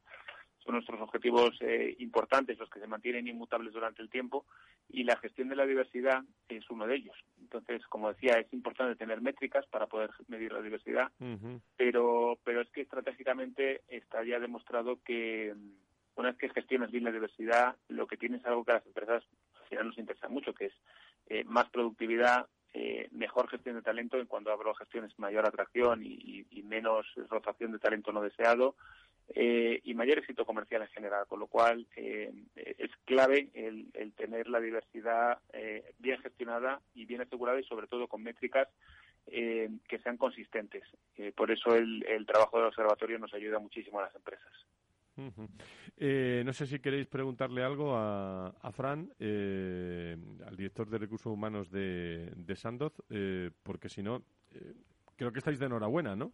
[0.67, 4.45] son nuestros objetivos eh, importantes, los que se mantienen inmutables durante el tiempo,
[4.89, 7.15] y la gestión de la diversidad es uno de ellos.
[7.39, 11.09] Entonces, como decía, es importante tener métricas para poder medir la diversidad,
[11.77, 15.55] pero, pero es que estratégicamente está ya demostrado que
[16.17, 18.85] una vez que gestionas bien la diversidad, lo que tienes es algo que a las
[18.85, 19.23] empresas
[19.61, 20.73] al final nos interesa mucho, que es
[21.27, 25.47] eh, más productividad, eh, mejor gestión de talento, en cuando hablo de gestión es mayor
[25.47, 28.75] atracción y, menos rotación de talento no deseado,
[29.35, 34.59] eh, y mayor éxito comercial en general, con lo cual es clave el, tener la
[34.59, 35.39] diversidad
[35.99, 38.67] bien gestionada y bien asegurada y sobre todo con métricas
[39.25, 40.83] que sean consistentes.
[41.35, 44.53] por eso el, el trabajo del observatorio nos ayuda muchísimo a las empresas.
[45.97, 51.71] Eh, no sé si queréis preguntarle algo a, Fran, eh, al director de recursos humanos
[51.71, 54.23] de, Sandoz, eh, porque si no,
[55.15, 56.33] creo que estáis de enhorabuena, ¿no?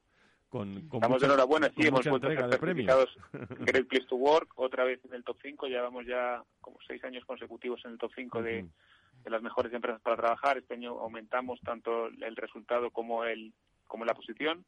[0.54, 3.10] Con, Estamos de enhorabuena, sí, hemos vuelto a ser certificados
[3.62, 7.26] Great Place to Work, otra vez en el top 5, llevamos ya como seis años
[7.26, 8.64] consecutivos en el top 5 de,
[9.24, 10.60] de las mejores empresas para trabajar.
[10.60, 13.52] Este año aumentamos tanto el resultado como, el,
[13.88, 14.64] como la posición.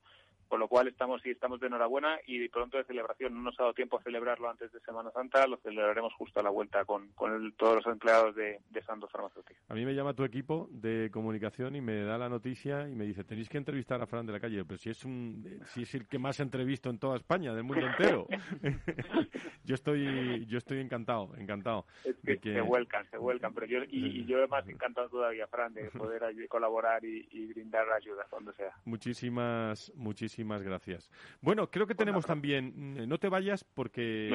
[0.47, 3.33] Con lo cual estamos sí estamos de enhorabuena y pronto de celebración.
[3.33, 6.43] No nos ha dado tiempo a celebrarlo antes de Semana Santa, lo celebraremos justo a
[6.43, 9.59] la vuelta con, con todos los empleados de, de Santos Farmacéutica.
[9.69, 13.05] A mí me llama tu equipo de comunicación y me da la noticia y me
[13.05, 15.95] dice, tenéis que entrevistar a Fran de la calle, pero si es un si es
[15.95, 18.27] el que más entrevisto en toda España, del mundo entero.
[19.63, 21.85] yo estoy yo estoy encantado, encantado.
[22.23, 26.23] que, se vuelcan, se vuelcan, pero yo y, yo más encantado todavía, Fran, de poder
[26.47, 28.71] colaborar y, y brindar ayuda cuando sea.
[28.85, 31.09] Muchísimas muchísimas Muchísimas gracias.
[31.39, 34.27] Bueno, creo que tenemos también, mm, no te vayas porque...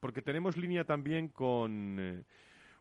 [0.00, 1.96] Porque tenemos línea también con...
[1.98, 2.24] Eh,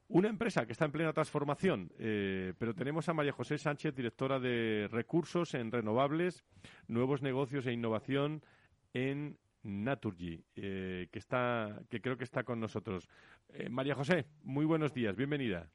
[0.10, 4.42] una empresa que está en plena transformación, eh, pero tenemos a María José Sánchez, directora
[4.42, 6.44] de recursos en renovables,
[6.90, 8.44] nuevos negocios e innovación
[8.94, 13.08] en Naturgy, eh, que está, que creo que está con nosotros.
[13.70, 15.70] María José, muy buenos días, bienvenida.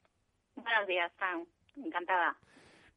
[0.55, 2.37] Buenos días, Fran, encantada.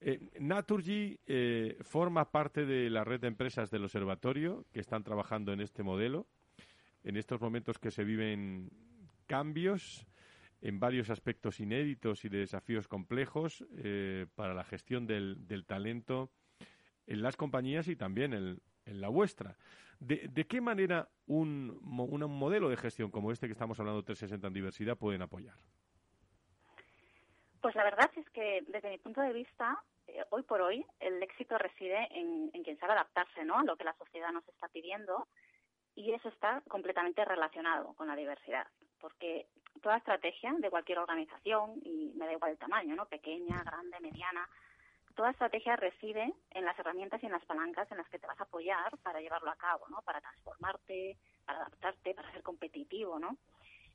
[0.02, 5.52] Eh, Naturgy eh, forma parte de la red de empresas del observatorio que están trabajando
[5.52, 6.26] en este modelo.
[7.04, 8.70] En estos momentos que se viven
[9.26, 10.06] cambios
[10.62, 16.30] en varios aspectos inéditos y de desafíos complejos eh, para la gestión del, talento
[17.06, 19.56] en las compañías y también en, la vuestra.
[20.00, 24.52] ¿De, qué manera un, un modelo de gestión como este que estamos hablando 360 en
[24.52, 25.56] diversidad pueden apoyar?
[27.60, 31.22] Pues la verdad es que desde mi punto de vista, eh, hoy por hoy el
[31.22, 33.58] éxito reside en, quien sabe adaptarse ¿no?
[33.58, 35.28] a lo que la sociedad nos está pidiendo
[35.94, 38.66] y eso está completamente relacionado con la diversidad,
[39.00, 39.46] porque
[39.82, 43.06] toda estrategia de cualquier organización, y me da igual el tamaño, ¿no?
[43.06, 44.48] pequeña, grande, mediana,
[45.14, 48.40] toda estrategia reside en las herramientas y en las palancas en las que te vas
[48.40, 50.00] a apoyar para llevarlo a cabo, ¿no?
[50.02, 53.36] para transformarte, para adaptarte, para ser competitivo, ¿no?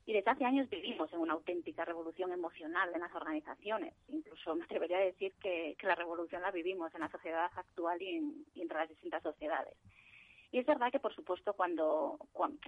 [0.06, 3.92] Y desde hace años vivimos en una auténtica revolución emocional en las organizaciones.
[4.06, 8.44] Incluso me atrevería a decir que, la revolución la vivimos en la sociedad actual y,
[8.54, 9.74] entre las distintas sociedades.
[10.52, 12.18] Y es verdad que, por supuesto, cuando,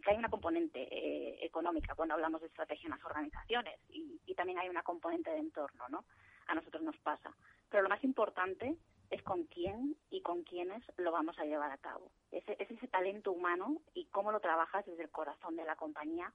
[0.04, 4.68] hay una componente eh, económica cuando hablamos de estrategia en las organizaciones y, también hay
[4.68, 6.04] una componente de entorno, ¿no?
[6.46, 7.34] A nosotros nos pasa.
[7.70, 8.76] Pero lo más importante
[9.10, 12.12] es con quién y con quiénes lo vamos a llevar a cabo.
[12.30, 16.32] es ese talento humano y cómo lo trabajas desde el corazón de la compañía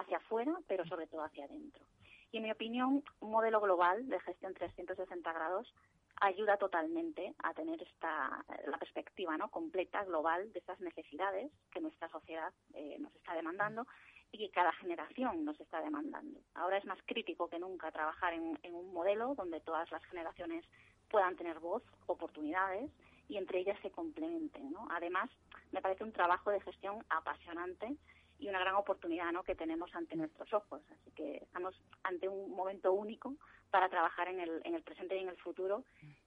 [0.00, 1.84] hacia afuera, pero sobre todo hacia adentro.
[2.32, 5.72] Y en mi opinión, un modelo global de gestión 360 grados
[6.20, 12.08] ayuda totalmente a tener esta la perspectiva no completa global de estas necesidades que nuestra
[12.08, 13.86] sociedad eh, nos está demandando
[14.32, 16.40] y que cada generación nos está demandando.
[16.54, 20.64] Ahora es más crítico que nunca trabajar en, en un modelo donde todas las generaciones
[21.08, 22.90] puedan tener voz, oportunidades
[23.28, 24.72] y entre ellas se complementen.
[24.72, 24.88] ¿no?
[24.90, 25.30] Además,
[25.72, 27.96] me parece un trabajo de gestión apasionante
[28.38, 29.42] y una gran oportunidad ¿no?
[29.42, 30.82] que tenemos ante nuestros ojos.
[30.90, 33.34] Así que estamos ante un momento único
[33.70, 35.84] para trabajar en el, en el presente y en el futuro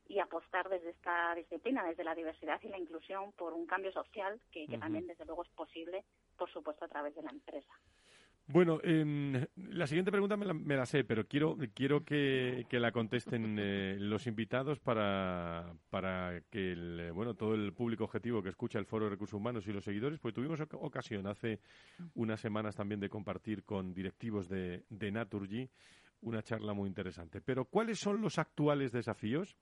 [0.07, 4.39] y apostar desde esta disciplina, desde la diversidad y la inclusión, por un cambio social
[4.51, 6.03] que, también, desde luego, es posible,
[6.37, 7.73] por supuesto, a través de la empresa.
[8.51, 14.25] Bueno, la siguiente pregunta me la, sé, pero quiero, quiero que, la contesten eh, los
[14.25, 19.11] invitados para, para que el, bueno, todo el público objetivo que escucha el Foro de
[19.11, 21.59] Recursos Humanos y los seguidores, pues tuvimos ocasión hace
[22.15, 25.69] unas semanas también de compartir con directivos de, de Naturgy
[26.21, 27.41] una charla muy interesante.
[27.41, 29.55] Pero, ¿cuáles son los actuales desafíos?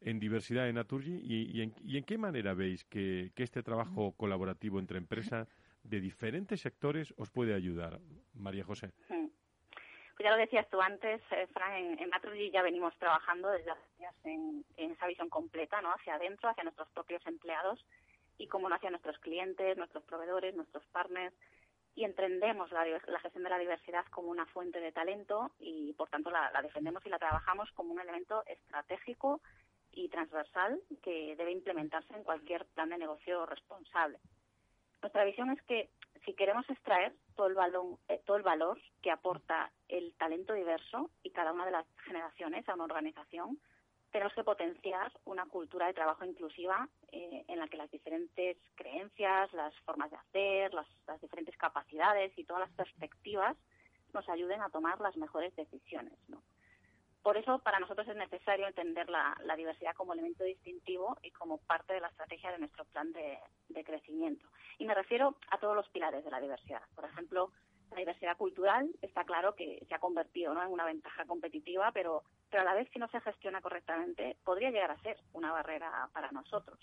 [0.00, 4.12] en diversidad de Naturgy y, en, y en qué manera veis que, que este trabajo
[4.12, 5.48] colaborativo entre empresas
[5.82, 8.00] de diferentes sectores os puede ayudar,
[8.34, 8.92] María José?
[10.18, 13.84] Pues ya lo decías tú antes, eh, Fran, en, en ya venimos trabajando desde hace
[14.00, 15.92] años en, esa visión completa, ¿no?
[15.92, 17.86] Hacia adentro, hacia nuestros propios empleados
[18.36, 21.32] y como no hacia nuestros clientes, nuestros proveedores, nuestros partners.
[21.94, 22.84] y entendemos la,
[23.20, 27.10] gestión de la diversidad como una fuente de talento y, por tanto, la, defendemos y
[27.10, 29.40] la trabajamos como un elemento estratégico
[29.92, 34.18] y transversal que debe implementarse en cualquier plan de negocio responsable.
[35.02, 35.90] Nuestra visión es que
[36.24, 41.10] si queremos extraer todo el, valor, eh, todo el valor que aporta el talento diverso
[41.22, 43.58] y cada una de las generaciones a una organización,
[44.10, 49.52] tenemos que potenciar una cultura de trabajo inclusiva eh, en la que las diferentes creencias,
[49.52, 50.86] las formas de hacer, las,
[51.20, 53.56] diferentes capacidades y todas las perspectivas
[54.12, 56.14] nos ayuden a tomar las mejores decisiones.
[57.28, 61.92] Por eso, para nosotros es necesario entender la, diversidad como elemento distintivo y como parte
[61.92, 64.48] de la estrategia de nuestro plan de, crecimiento.
[64.78, 66.80] Y me refiero a todos los pilares de la diversidad.
[66.94, 67.52] Por ejemplo,
[67.90, 72.62] la diversidad cultural está claro que se ha convertido en una ventaja competitiva, pero pero
[72.62, 76.32] a la vez si no se gestiona correctamente podría llegar a ser una barrera para
[76.32, 76.80] nosotros.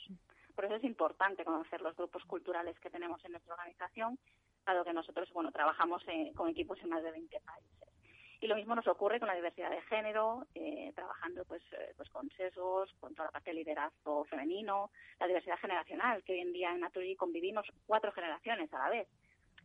[0.53, 4.19] Por eso es importante conocer los grupos culturales que tenemos en nuestra organización,
[4.63, 7.94] dado que nosotros bueno trabajamos eh, con equipos en más de 20 países.
[8.45, 12.07] Y lo mismo nos ocurre con la diversidad de género, eh, trabajando pues, eh, pues
[12.11, 16.53] con sesgos, con toda la parte de liderazgo femenino, la diversidad generacional, que hoy en
[16.53, 19.07] día en Naturgy convivimos cuatro generaciones a la vez.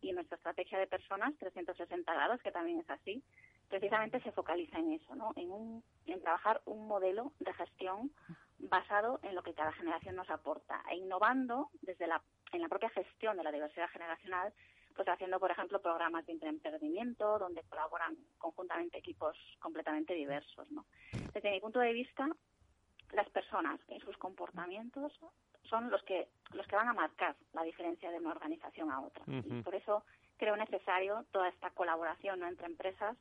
[0.01, 3.23] Y nuestra estrategia de personas, 360 grados, que también es así,
[3.69, 5.35] precisamente se focaliza en eso, ¿no?
[5.37, 8.11] En, un, en trabajar un modelo de gestión
[8.61, 12.23] basado en lo que cada generación nos aporta e innovando desde la,
[12.53, 14.55] en la propia gestión de la diversidad generacional,
[14.95, 20.87] pues haciendo, por ejemplo, programas de emprendimiento donde colaboran conjuntamente equipos completamente diversos, ¿no?
[21.33, 22.29] Desde mi punto de vista,
[23.13, 25.13] las personas en sus comportamientos
[25.69, 29.25] son los que los que van a marcar la diferencia de una organización a otra.
[29.27, 30.05] Y por eso
[30.37, 33.17] creo necesario toda esta colaboración entre empresas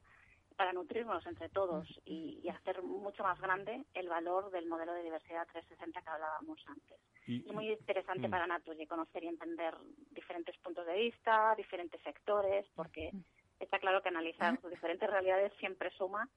[0.55, 5.47] para nutrirnos entre todos y, hacer mucho más grande el valor del modelo de diversidad
[5.47, 6.99] 360 que hablábamos antes.
[7.29, 8.31] Y, muy interesante mm.
[8.31, 9.75] para Naturgy conocer y entender
[10.11, 13.11] diferentes puntos de vista, diferentes sectores, porque
[13.59, 16.27] está claro que analizar diferentes realidades siempre suma,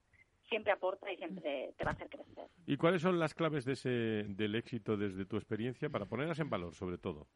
[0.49, 2.45] siempre aporta y siempre te va a hacer crecer.
[2.67, 6.49] ¿Y cuáles son las claves de ese, del éxito desde tu experiencia para ponerlas en
[6.49, 7.27] valor, sobre todo?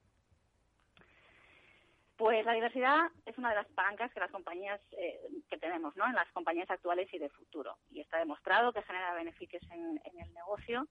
[2.18, 6.06] Pues la diversidad es una de las palancas que las compañías eh, que tenemos, ¿no?
[6.08, 7.78] En las compañías actuales y de futuro.
[7.92, 10.88] Y está demostrado que genera beneficios en, el negocio.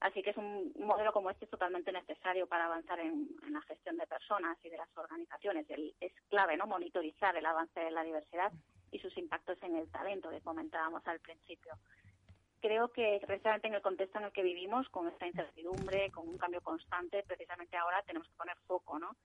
[0.00, 4.06] Así que es un, modelo como este totalmente necesario para avanzar en, la gestión de
[4.06, 5.66] personas y de las organizaciones.
[6.00, 6.66] es clave, ¿no?
[6.66, 8.52] Monitorizar el avance de la diversidad
[8.92, 11.74] y sus impactos en el talento que comentábamos al principio.
[12.60, 16.38] Creo que precisamente en el contexto en el que vivimos, con esta incertidumbre, con un
[16.38, 19.16] cambio constante, precisamente ahora tenemos que poner foco, ¿no?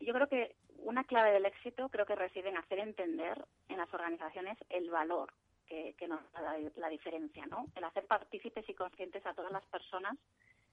[0.00, 3.92] Yo creo que una clave del éxito creo que reside en hacer entender en las
[3.94, 5.32] organizaciones el valor
[5.66, 7.66] que, nos da la, diferencia, ¿no?
[7.74, 10.16] El hacer partícipes y conscientes a todas las personas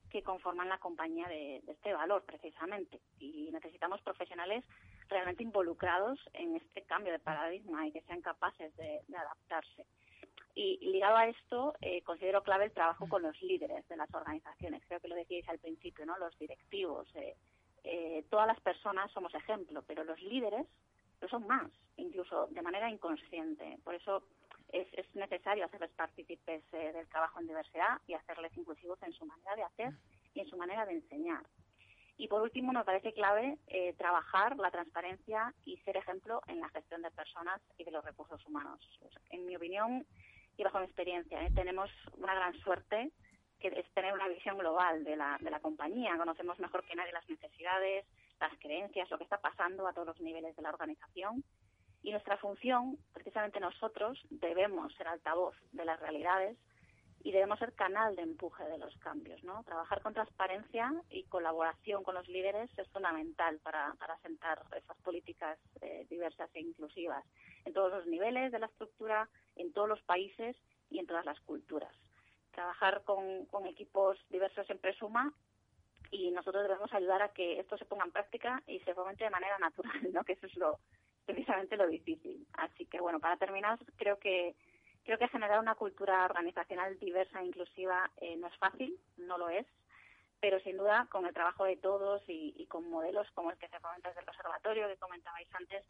[0.10, 3.00] que conforman la compañía de, este valor, precisamente.
[3.20, 4.64] Y necesitamos profesionales
[5.10, 9.86] realmente involucrados en este cambio de paradigma y que sean capaces de, adaptarse.
[10.56, 14.84] Y, ligado a esto, eh, considero clave el trabajo con los líderes de las organizaciones.
[14.88, 16.16] Creo que lo decíais al principio, ¿no?
[16.20, 17.36] Los directivos, eh,
[17.84, 20.68] eh, todas las personas somos ejemplo, pero los líderes
[21.22, 23.80] lo son más, incluso de manera inconsciente.
[23.84, 24.24] Por eso
[24.74, 29.56] es, necesario hacerles partícipes eh, del trabajo en diversidad y hacerles inclusivos en su manera
[29.56, 29.94] de hacer
[30.34, 31.44] y en su manera de enseñar.
[32.18, 36.70] Y por último, nos parece clave eh, trabajar la transparencia y ser ejemplo en la
[36.70, 38.80] gestión de personas y de los recursos humanos.
[39.30, 40.06] En mi opinión
[40.58, 43.12] y bajo mi experiencia, tenemos una gran suerte
[43.60, 46.18] que es tener una visión global de la, de la compañía.
[46.18, 48.06] Conocemos mejor que nadie las necesidades,
[48.40, 51.44] las creencias, lo que está pasando a todos los niveles de la organización.
[52.04, 56.58] Y nuestra función, precisamente nosotros, debemos ser altavoz de las realidades
[57.24, 59.42] y debemos ser canal de empuje de los cambios.
[59.44, 59.64] ¿no?
[59.64, 65.58] Trabajar con transparencia y colaboración con los líderes es fundamental para, para sentar esas políticas
[65.82, 67.26] eh, diversas e inclusivas
[67.66, 70.58] en todos los niveles de la estructura, en todos los países
[70.90, 71.96] y en todas las culturas
[72.54, 75.34] trabajar con, equipos diversos siempre suma
[76.12, 79.30] y nosotros debemos ayudar a que esto se ponga en práctica y se fomente de
[79.30, 80.24] manera natural, ¿no?
[80.24, 80.80] Que eso es lo
[81.26, 82.46] precisamente lo difícil.
[82.54, 84.56] Así que bueno, para terminar, creo que
[85.04, 89.50] creo que generar una cultura organizacional diversa e inclusiva eh, no es fácil, no lo
[89.50, 89.66] es,
[90.40, 93.80] pero sin duda con el trabajo de todos y, con modelos como el que se
[93.80, 95.86] comenta desde el observatorio que comentabais antes,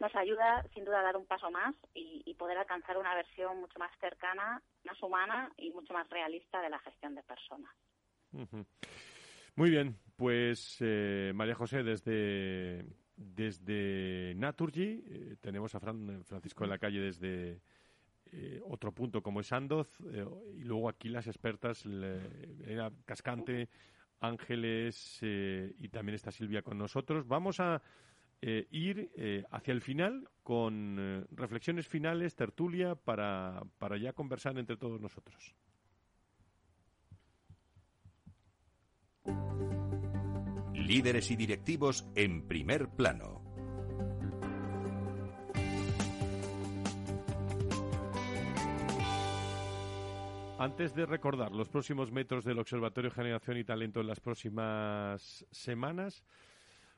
[0.00, 3.78] nos ayuda sin duda a dar un paso más y, poder alcanzar una versión mucho
[3.78, 7.72] más cercana, más humana y mucho más realista de la gestión de personas.
[9.54, 12.84] Muy bien, pues eh, María José, desde,
[13.16, 17.60] desde Naturgy, eh, tenemos a Francisco en la calle desde
[18.32, 19.88] eh, otro punto como es Andoz,
[20.56, 21.84] y luego aquí las expertas,
[23.04, 23.68] Cascante,
[24.20, 27.26] Ángeles y también está Silvia con nosotros.
[27.26, 27.82] Vamos a
[28.46, 34.58] eh, ir eh, hacia el final con eh, reflexiones finales, tertulia, para, para ya conversar
[34.58, 35.54] entre todos nosotros.
[40.86, 43.42] Líderes y directivos en primer plano.
[50.58, 56.22] Antes de recordar los próximos metros del Observatorio Generación y Talento en las próximas semanas,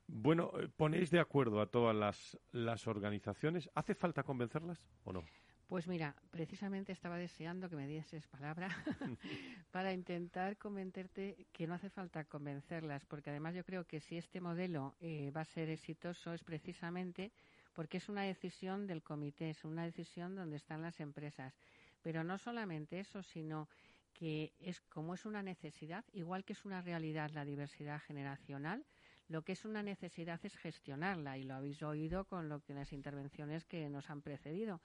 [0.09, 3.71] bueno, ¿ponéis de acuerdo a todas las, las organizaciones?
[3.77, 5.23] ¿Hace falta convencerlas o no?
[5.69, 8.69] Pues mira, precisamente estaba deseando que me dieses palabra
[9.73, 14.41] para intentar convencerte que no hace falta convencerlas, porque además yo creo que si este
[14.41, 17.33] modelo eh, va a ser exitoso es precisamente
[17.75, 21.53] porque es una decisión del comité, es una decisión donde están las empresas.
[22.01, 23.69] Pero no solamente eso, sino
[24.15, 28.87] que es como es una necesidad, igual que es una realidad la diversidad generacional,
[29.29, 32.93] lo que es una necesidad es gestionarla y lo habéis oído con lo que las
[32.93, 34.81] intervenciones que nos han precedido.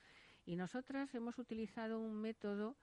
[0.45, 2.75] Y nosotras hemos utilizado un método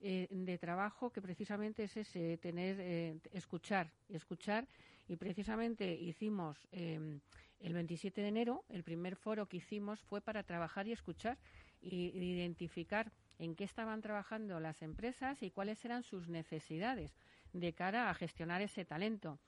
[0.00, 4.66] eh, de trabajo que precisamente es ese, tener, eh, escuchar, escuchar.
[5.08, 7.20] Y precisamente hicimos em,
[7.60, 11.38] el 27 de enero, el primer foro que hicimos fue para trabajar y escuchar
[11.80, 17.14] y identificar en qué estaban trabajando las empresas y cuáles eran sus necesidades
[17.52, 19.38] de cara a gestionar ese talento.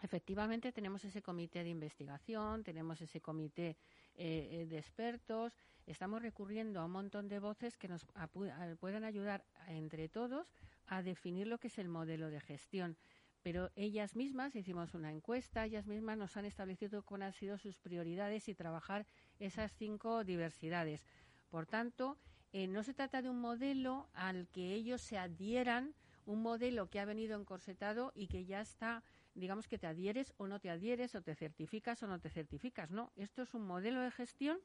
[0.00, 3.76] Efectivamente, tenemos ese comité de investigación, tenemos ese comité
[4.14, 8.06] eh, de expertos, estamos recurriendo a un montón de voces que nos
[8.78, 10.46] puedan ayudar entre todos
[10.86, 12.96] a definir lo que es el modelo de gestión.
[13.42, 17.78] Pero ellas mismas, hicimos una encuesta, ellas mismas nos han establecido cuáles han sido sus
[17.78, 19.06] prioridades y trabajar
[19.38, 21.06] esas cinco diversidades.
[21.48, 22.18] Por tanto,
[22.52, 25.94] eh, no se trata de un modelo al que ellos se adhieran,
[26.26, 29.02] un modelo que ha venido encorsetado y que ya está
[29.38, 32.90] digamos que te adhieres o no te adhieres, o te certificas o no te certificas.
[32.90, 34.58] No, esto es un modelo de gestión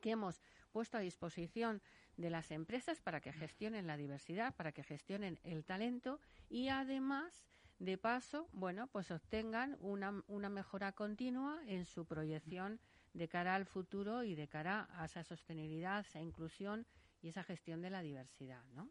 [0.00, 1.82] que hemos puesto a disposición
[2.16, 7.44] de las empresas para que gestionen la diversidad, para que gestionen el talento y además,
[7.78, 12.80] de paso, bueno, pues obtengan una, una mejora continua en su proyección
[13.12, 16.86] de cara al futuro y de cara a esa sostenibilidad, esa inclusión
[17.22, 18.90] y esa gestión de la diversidad, ¿no?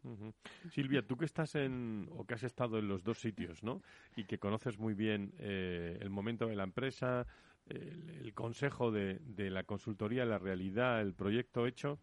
[0.70, 3.82] Silvia, tú que estás en, o que has estado en los dos sitios, ¿no?
[4.16, 7.26] Y que conoces muy bien eh, el momento de la empresa,
[7.66, 9.20] el, consejo de,
[9.50, 11.98] la consultoría, la realidad, el proyecto hecho,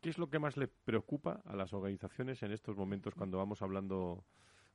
[0.00, 3.62] ¿qué es lo que más le preocupa a las organizaciones en estos momentos cuando vamos
[3.62, 4.24] hablando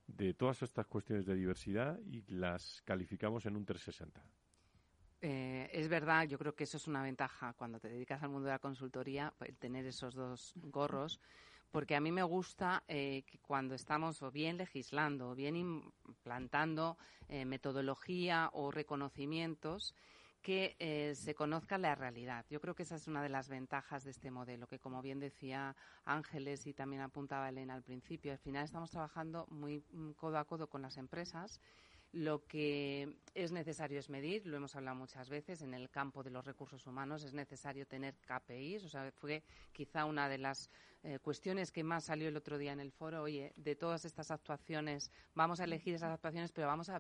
[0.08, 4.24] de todas estas cuestiones de diversidad y las calificamos en un 360?
[5.22, 8.46] Eh, es verdad, yo creo que eso es una ventaja cuando te dedicas al mundo
[8.48, 11.20] de la consultoría, el tener esos dos gorros,
[11.72, 16.98] porque a mí me gusta eh, que cuando estamos o bien legislando o bien implantando
[17.28, 19.94] eh, metodología o reconocimientos,
[20.42, 22.46] que se conozca la realidad.
[22.50, 25.20] Yo creo que esa es una de las ventajas de este modelo, que como bien
[25.20, 30.38] decía Ángeles y también apuntaba Elena al principio, al final estamos trabajando muy mm, codo
[30.38, 31.60] a codo con las empresas
[32.12, 36.32] lo que es necesario es medir, lo hemos hablado muchas veces, en el campo de
[36.32, 40.70] los recursos humanos es necesario tener KPIs, o sea, fue quizá una de las
[41.04, 44.32] eh, cuestiones que más salió el otro día en el foro, oye, de todas estas
[44.32, 47.00] actuaciones, vamos a elegir esas actuaciones, pero vamos a,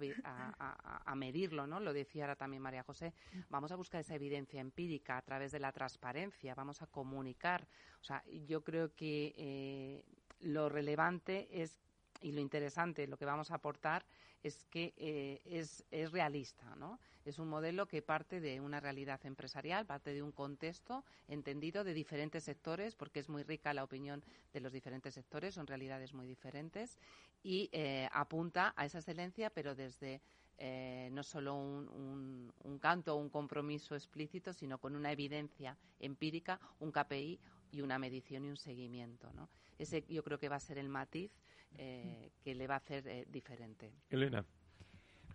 [1.16, 1.80] medirlo, ¿no?
[1.80, 3.14] Lo decía ahora también María José,
[3.49, 7.68] vamos a buscar esa evidencia empírica a través de la transparencia, vamos a comunicar,
[7.99, 10.05] o sea, yo creo que eh,
[10.39, 11.82] lo relevante es
[12.22, 14.05] y lo interesante, lo que vamos a aportar
[14.43, 16.99] es que eh, es, es, realista, ¿no?
[17.26, 21.93] Es un modelo que parte de una realidad empresarial, parte de un contexto entendido de
[21.93, 26.26] diferentes sectores, porque es muy rica la opinión de los diferentes sectores, son realidades muy
[26.26, 26.97] diferentes,
[27.43, 30.22] y eh, apunta a esa excelencia, pero desde
[30.57, 36.59] eh, no solo un, un canto o un compromiso explícito, sino con una evidencia empírica,
[36.80, 37.39] un KPI
[37.72, 39.49] y una medición y un seguimiento, ¿no?
[39.78, 41.32] Ese yo creo que va a ser el matiz
[41.78, 43.91] eh, que le va a hacer eh, diferente.
[44.09, 44.43] Elena.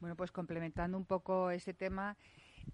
[0.01, 2.17] Bueno, pues complementando un poco ese tema,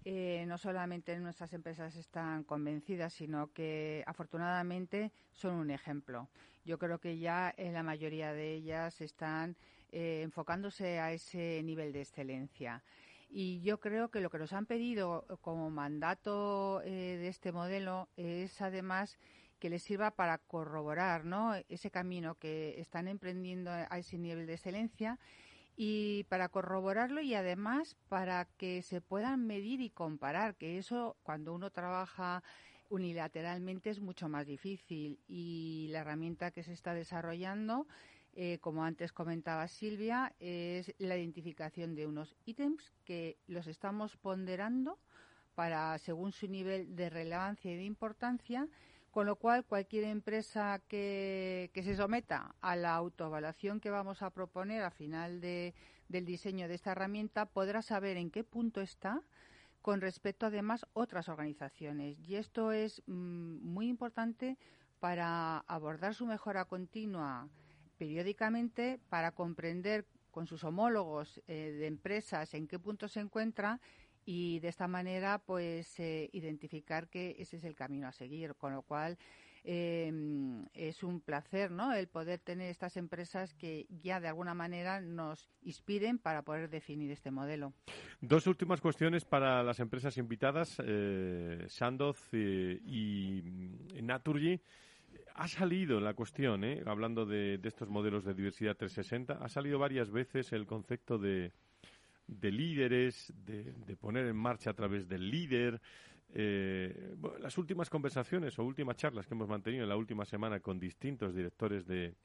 [0.03, 6.29] eh, no solamente nuestras empresas están convencidas, sino que afortunadamente son un ejemplo.
[6.65, 9.55] Yo creo que ya en la mayoría de ellas están
[9.93, 12.81] enfocándose a ese nivel de excelencia.
[13.29, 18.61] Y yo creo que lo que nos han pedido como mandato de este modelo es
[18.61, 19.17] además
[19.61, 21.53] que les sirva para corroborar ¿no?
[21.69, 25.19] ese camino que están emprendiendo a ese nivel de excelencia
[25.77, 31.53] y para corroborarlo y además para que se puedan medir y comparar, que eso cuando
[31.53, 32.43] uno trabaja
[32.89, 37.87] unilateralmente es mucho más difícil y la herramienta que se está desarrollando,
[38.33, 44.97] eh, como antes comentaba Silvia, es la identificación de unos ítems que los estamos ponderando
[45.53, 48.67] para según su nivel de relevancia y de importancia,
[49.11, 54.81] con lo cual cualquier empresa que, se someta a la autoevaluación que vamos a proponer
[54.81, 55.75] al final de,
[56.07, 59.21] del diseño de esta herramienta podrá saber en qué punto está
[59.81, 62.17] con respecto además otras organizaciones.
[62.19, 64.57] Y esto es mm, muy importante
[64.99, 67.49] para abordar su mejora continua
[67.97, 73.81] periódicamente, para comprender con sus homólogos eh, de empresas en qué punto se encuentra
[74.25, 78.73] y de esta manera pues eh, identificar que ese es el camino a seguir con
[78.73, 79.17] lo cual
[79.63, 85.01] em, es un placer no el poder tener estas empresas que ya de alguna manera
[85.01, 87.73] nos inspiren para poder definir este modelo
[88.21, 94.61] dos últimas cuestiones para las empresas invitadas eh, Sandoz eh, y Naturgy
[95.35, 96.83] ha salido la cuestión, ¿eh?
[96.85, 101.51] hablando de, estos modelos de diversidad 360, ha salido varias veces el concepto de,
[102.31, 105.81] de líderes, de, de, poner en marcha a través del líder.
[106.33, 110.61] Eh, bueno, las últimas conversaciones o últimas charlas que hemos mantenido en la última semana
[110.61, 112.15] con distintos directores de,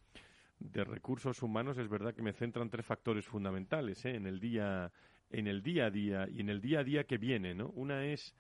[0.61, 4.15] de recursos humanos es verdad que me centran tres factores fundamentales ¿eh?
[4.15, 4.93] en el día
[5.29, 7.71] en el día a día y en el día a día que viene, ¿no?
[7.71, 8.33] Una es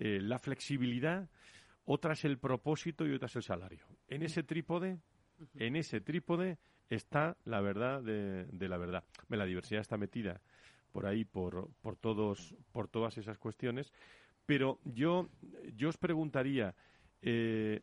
[0.00, 1.30] eh, la flexibilidad,
[1.84, 3.86] otra es el propósito y otra es el salario.
[4.08, 4.98] En ese trípode,
[5.54, 6.58] en ese trípode
[6.90, 9.04] está la verdad de, de la verdad.
[9.28, 10.40] La diversidad está metida
[10.92, 13.92] por ahí por, por todos por todas esas cuestiones,
[14.46, 15.28] pero yo
[15.74, 16.74] yo os preguntaría
[17.22, 17.80] eh,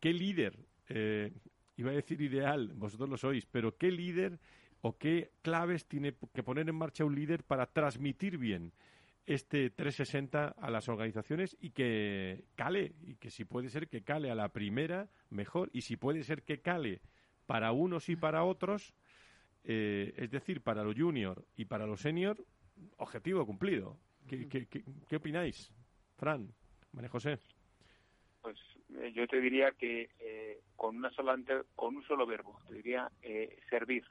[0.00, 1.32] qué líder eh,
[1.76, 4.38] iba a decir ideal, vosotros lo sois, pero qué líder
[4.80, 8.72] o qué claves tiene que poner en marcha un líder para transmitir bien
[9.26, 14.30] este 360 a las organizaciones y que cale, y que si puede ser que cale
[14.30, 17.00] a la primera, mejor, y si puede ser que cale
[17.46, 18.94] para unos y para otros,
[19.66, 22.38] eh, es decir, para los junior y para los senior,
[22.98, 23.98] objetivo cumplido.
[24.28, 25.72] ¿Qué, qué, qué, qué opináis,
[26.16, 26.48] Fran,
[26.92, 27.38] María José?
[28.42, 28.56] Pues
[28.98, 31.36] eh, yo te diría que eh, con una sola
[31.74, 34.04] con un solo verbo, te diría eh, servir.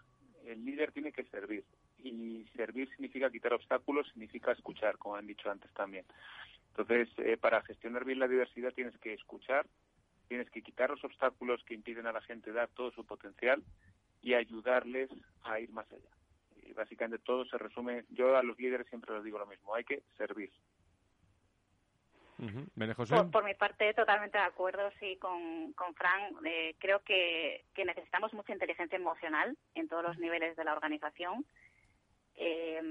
[0.46, 1.64] El líder tiene que servir
[2.04, 6.06] y servir significa quitar obstáculos, significa escuchar, como han dicho antes también.
[6.70, 9.66] Entonces, eh, para gestionar bien la diversidad tienes que escuchar,
[10.28, 13.64] tienes que quitar los obstáculos que impiden a la gente dar todo su potencial
[14.26, 15.10] y ayudarles
[15.44, 16.10] a ir más allá.
[16.64, 19.84] Y básicamente todo se resume, yo a los líderes siempre les digo lo mismo, hay
[19.84, 20.52] que servir.
[22.40, 22.96] Uh -huh.
[22.96, 23.16] José?
[23.16, 26.34] Por, por, mi parte, totalmente de acuerdo, sí, con, con Fran.
[26.44, 31.46] Eh, creo que, que necesitamos mucha inteligencia emocional en todos los niveles de la organización
[32.38, 32.82] eh,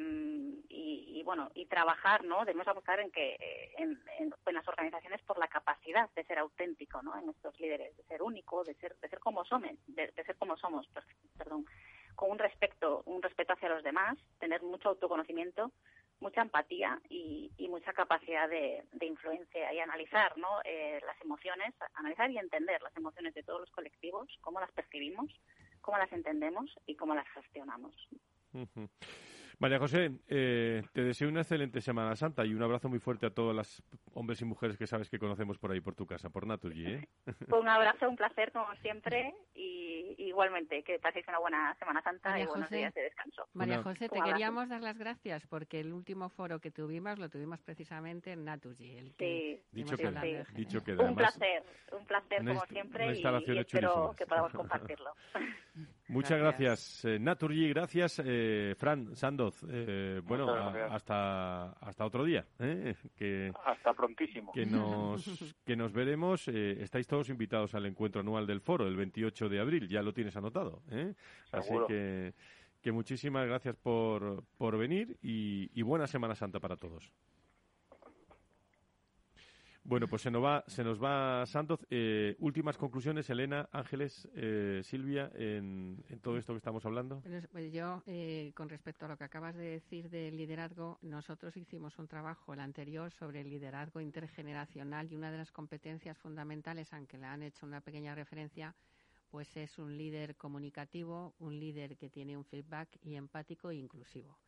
[0.68, 3.36] y, bueno y trabajar no debemos apostar en que
[3.78, 7.96] en, en, en, las organizaciones por la capacidad de ser auténtico no en estos líderes
[7.96, 10.88] de ser único de ser de ser como somos de, ser como somos
[11.36, 11.64] perdón
[12.14, 15.72] con un respeto un respeto hacia los demás tener mucho autoconocimiento
[16.20, 20.60] mucha empatía y, y mucha capacidad de, de, influencia y analizar ¿no?
[20.64, 25.30] Eh, las emociones, analizar y entender las emociones de todos los colectivos, cómo las percibimos,
[25.80, 27.94] cómo las entendemos y cómo las gestionamos.
[29.58, 33.30] María José, eh, te deseo una excelente Semana Santa y un abrazo muy fuerte a
[33.30, 33.82] todos los
[34.12, 36.86] hombres y mujeres que sabes que conocemos por ahí, por tu casa, por Naturgy.
[36.86, 37.08] ¿eh?
[37.52, 42.44] un abrazo, un placer como siempre y igualmente que paséis una buena Semana Santa María
[42.44, 43.48] y buenos José, días de descanso.
[43.52, 47.60] María José, te queríamos dar las gracias porque el último foro que tuvimos lo tuvimos
[47.60, 48.96] precisamente en Naturgy.
[48.96, 50.54] El que sí, dicho que, sí.
[50.54, 55.12] dicho que un placer, un placer como siempre y, y espero que podamos compartirlo.
[56.14, 59.64] Muchas gracias, gracias eh, Naturgy, gracias eh, Fran Sandoz.
[59.68, 62.46] Eh, bueno, a, hasta hasta otro día.
[62.60, 62.94] ¿eh?
[63.16, 64.52] Que, hasta prontísimo.
[64.52, 66.48] Que nos, que nos veremos.
[66.48, 69.88] Eh, estáis todos invitados al encuentro anual del foro el 28 de abril.
[69.88, 70.82] Ya lo tienes anotado.
[71.50, 72.32] Así que,
[72.80, 77.12] que muchísimas gracias por, por venir y, y buena Semana Santa para todos.
[79.86, 81.86] Bueno, pues se nos va, se nos va Santos.
[81.90, 87.22] Eh, últimas conclusiones, Elena, Ángeles, eh, Silvia, en, todo esto que estamos hablando.
[87.52, 91.98] Pues yo, eh, con respecto a lo que acabas de decir del liderazgo, nosotros hicimos
[91.98, 97.18] un trabajo, el anterior, sobre el liderazgo intergeneracional y una de las competencias fundamentales, aunque
[97.18, 98.74] le han hecho una pequeña referencia,
[99.28, 104.38] pues es un líder comunicativo, un líder que tiene un feedback y empático e inclusivo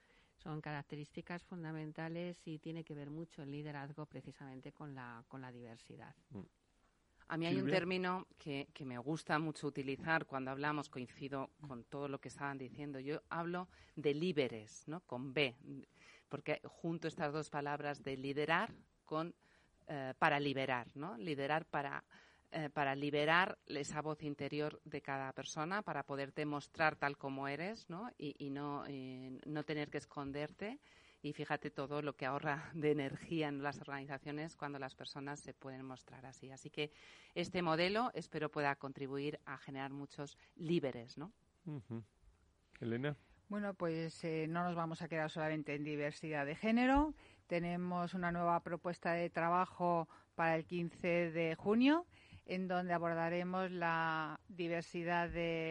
[0.47, 5.51] son características fundamentales y tiene que ver mucho el liderazgo precisamente con la, con la
[5.51, 6.15] diversidad.
[6.31, 6.41] Mm.
[7.29, 11.83] A mí hay un término que, que, me gusta mucho utilizar cuando hablamos, coincido con
[11.83, 13.01] todo lo que estaban diciendo.
[13.01, 13.67] Yo hablo
[13.97, 15.01] de líderes, ¿no?
[15.01, 15.57] Con B,
[16.29, 18.73] porque junto estas dos palabras de liderar
[19.05, 19.35] con
[19.89, 21.19] eh, para liberar, ¿no?
[21.19, 22.05] Liderar para
[22.53, 27.89] eh, para liberar esa voz interior de cada persona, para poderte mostrar tal como eres,
[27.91, 28.11] ¿no?
[28.19, 30.81] Y, y no, eh, no tener que esconderte
[31.23, 35.55] y fíjate todo lo que ahorra de energía en las organizaciones cuando las personas se
[35.55, 36.51] pueden mostrar así.
[36.51, 36.93] Así que
[37.35, 41.33] este modelo espero pueda contribuir a generar muchos líderes, ¿no?
[42.81, 43.17] Elena.
[43.49, 47.15] Bueno, pues eh, no nos vamos a quedar solamente en diversidad de género.
[47.47, 52.07] Tenemos una nueva propuesta de trabajo para el 15 de junio
[52.47, 55.31] en donde abordaremos la diversidad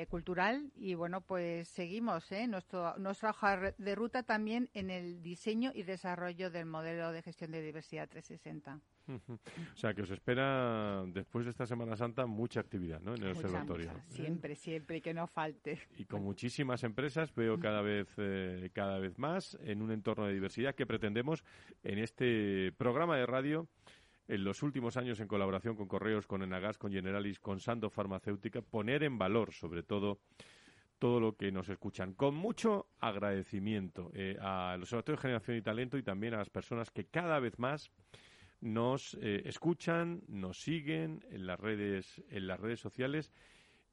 [0.09, 2.47] cultural y bueno, pues seguimos ¿eh?
[2.47, 7.51] nuestro, nuestra hoja de ruta también en el diseño y desarrollo del modelo de gestión
[7.51, 8.79] de diversidad 360.
[9.07, 13.13] O sea, que os espera después de esta Semana Santa mucha actividad ¿no?
[13.13, 13.91] en el observatorio.
[13.91, 14.01] ¿eh?
[14.07, 15.79] Siempre, siempre, y que no falte.
[15.97, 20.33] Y con muchísimas empresas, veo cada vez, eh, cada vez más en un entorno de
[20.33, 21.43] diversidad que pretendemos
[21.83, 23.67] en este programa de radio
[24.27, 28.61] en los últimos años en colaboración con Correos, con Enagas, con Generalis, con Sando Farmacéutica,
[28.61, 30.19] poner en valor sobre todo
[30.99, 32.13] todo lo que nos escuchan.
[32.13, 36.49] Con mucho agradecimiento eh, a los observatorios de generación y talento y también a las
[36.49, 37.91] personas que cada vez más
[38.61, 43.31] nos eh, escuchan, nos siguen en las redes, en las redes sociales.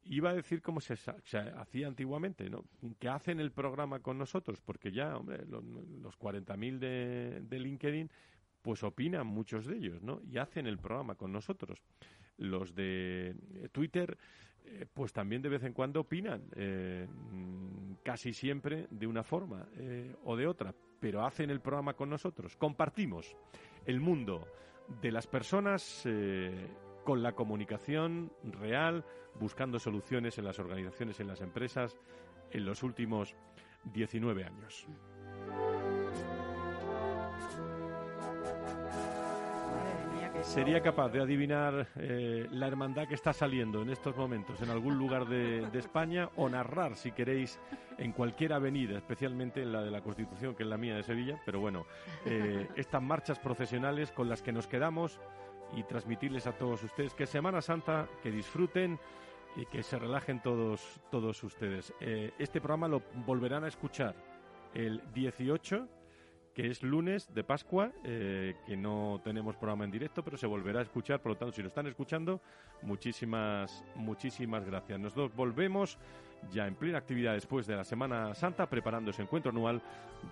[0.05, 2.65] Iba a decir cómo se, hacía antiguamente, ¿no?
[2.99, 8.09] Que hacen el programa con nosotros, porque ya, hombre, los, los 40.000 de, de LinkedIn
[8.63, 10.21] pues opinan muchos de ellos, ¿no?
[10.23, 11.83] Y hacen el programa con nosotros.
[12.37, 14.17] Los de eh, Twitter,
[14.65, 19.67] eh, pues también de vez en cuando opinan, eh, mm, casi siempre de una forma
[20.23, 22.55] o de otra, pero hacen el programa con nosotros.
[22.55, 23.35] Compartimos
[23.85, 24.47] el mundo
[25.01, 26.07] de las personas
[27.03, 29.05] con la comunicación real,
[29.39, 31.97] buscando soluciones en las organizaciones, en las empresas,
[32.51, 33.35] en los últimos
[33.93, 34.87] 19 años.
[40.43, 44.97] Sería capaz de adivinar eh, la hermandad que está saliendo en estos momentos en algún
[44.97, 47.59] lugar de, España o narrar, si queréis,
[47.97, 51.41] en cualquier avenida, especialmente en la de la Constitución, que es la mía de Sevilla,
[51.45, 51.85] pero bueno,
[52.25, 55.19] eh, estas marchas procesionales con las que nos quedamos
[55.75, 58.99] y transmitirles a todos ustedes que Semana Santa, que disfruten
[59.55, 61.93] y que se relajen todos, todos ustedes.
[61.99, 64.15] Eh, este programa lo volverán a escuchar
[64.73, 65.87] el 18
[66.53, 70.79] que es lunes de Pascua, eh, que no tenemos programa en directo, pero se volverá
[70.79, 71.19] a escuchar.
[71.19, 72.41] Por lo tanto, si lo están escuchando,
[72.83, 74.99] muchísimas, muchísimas gracias.
[74.99, 75.97] Nosotros volvemos
[76.51, 79.81] ya en plena actividad después de la Semana Santa, preparando ese encuentro anual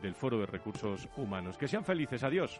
[0.02, 1.58] del Foro de Recursos Humanos.
[1.58, 2.24] Que sean felices.
[2.24, 2.60] Adiós.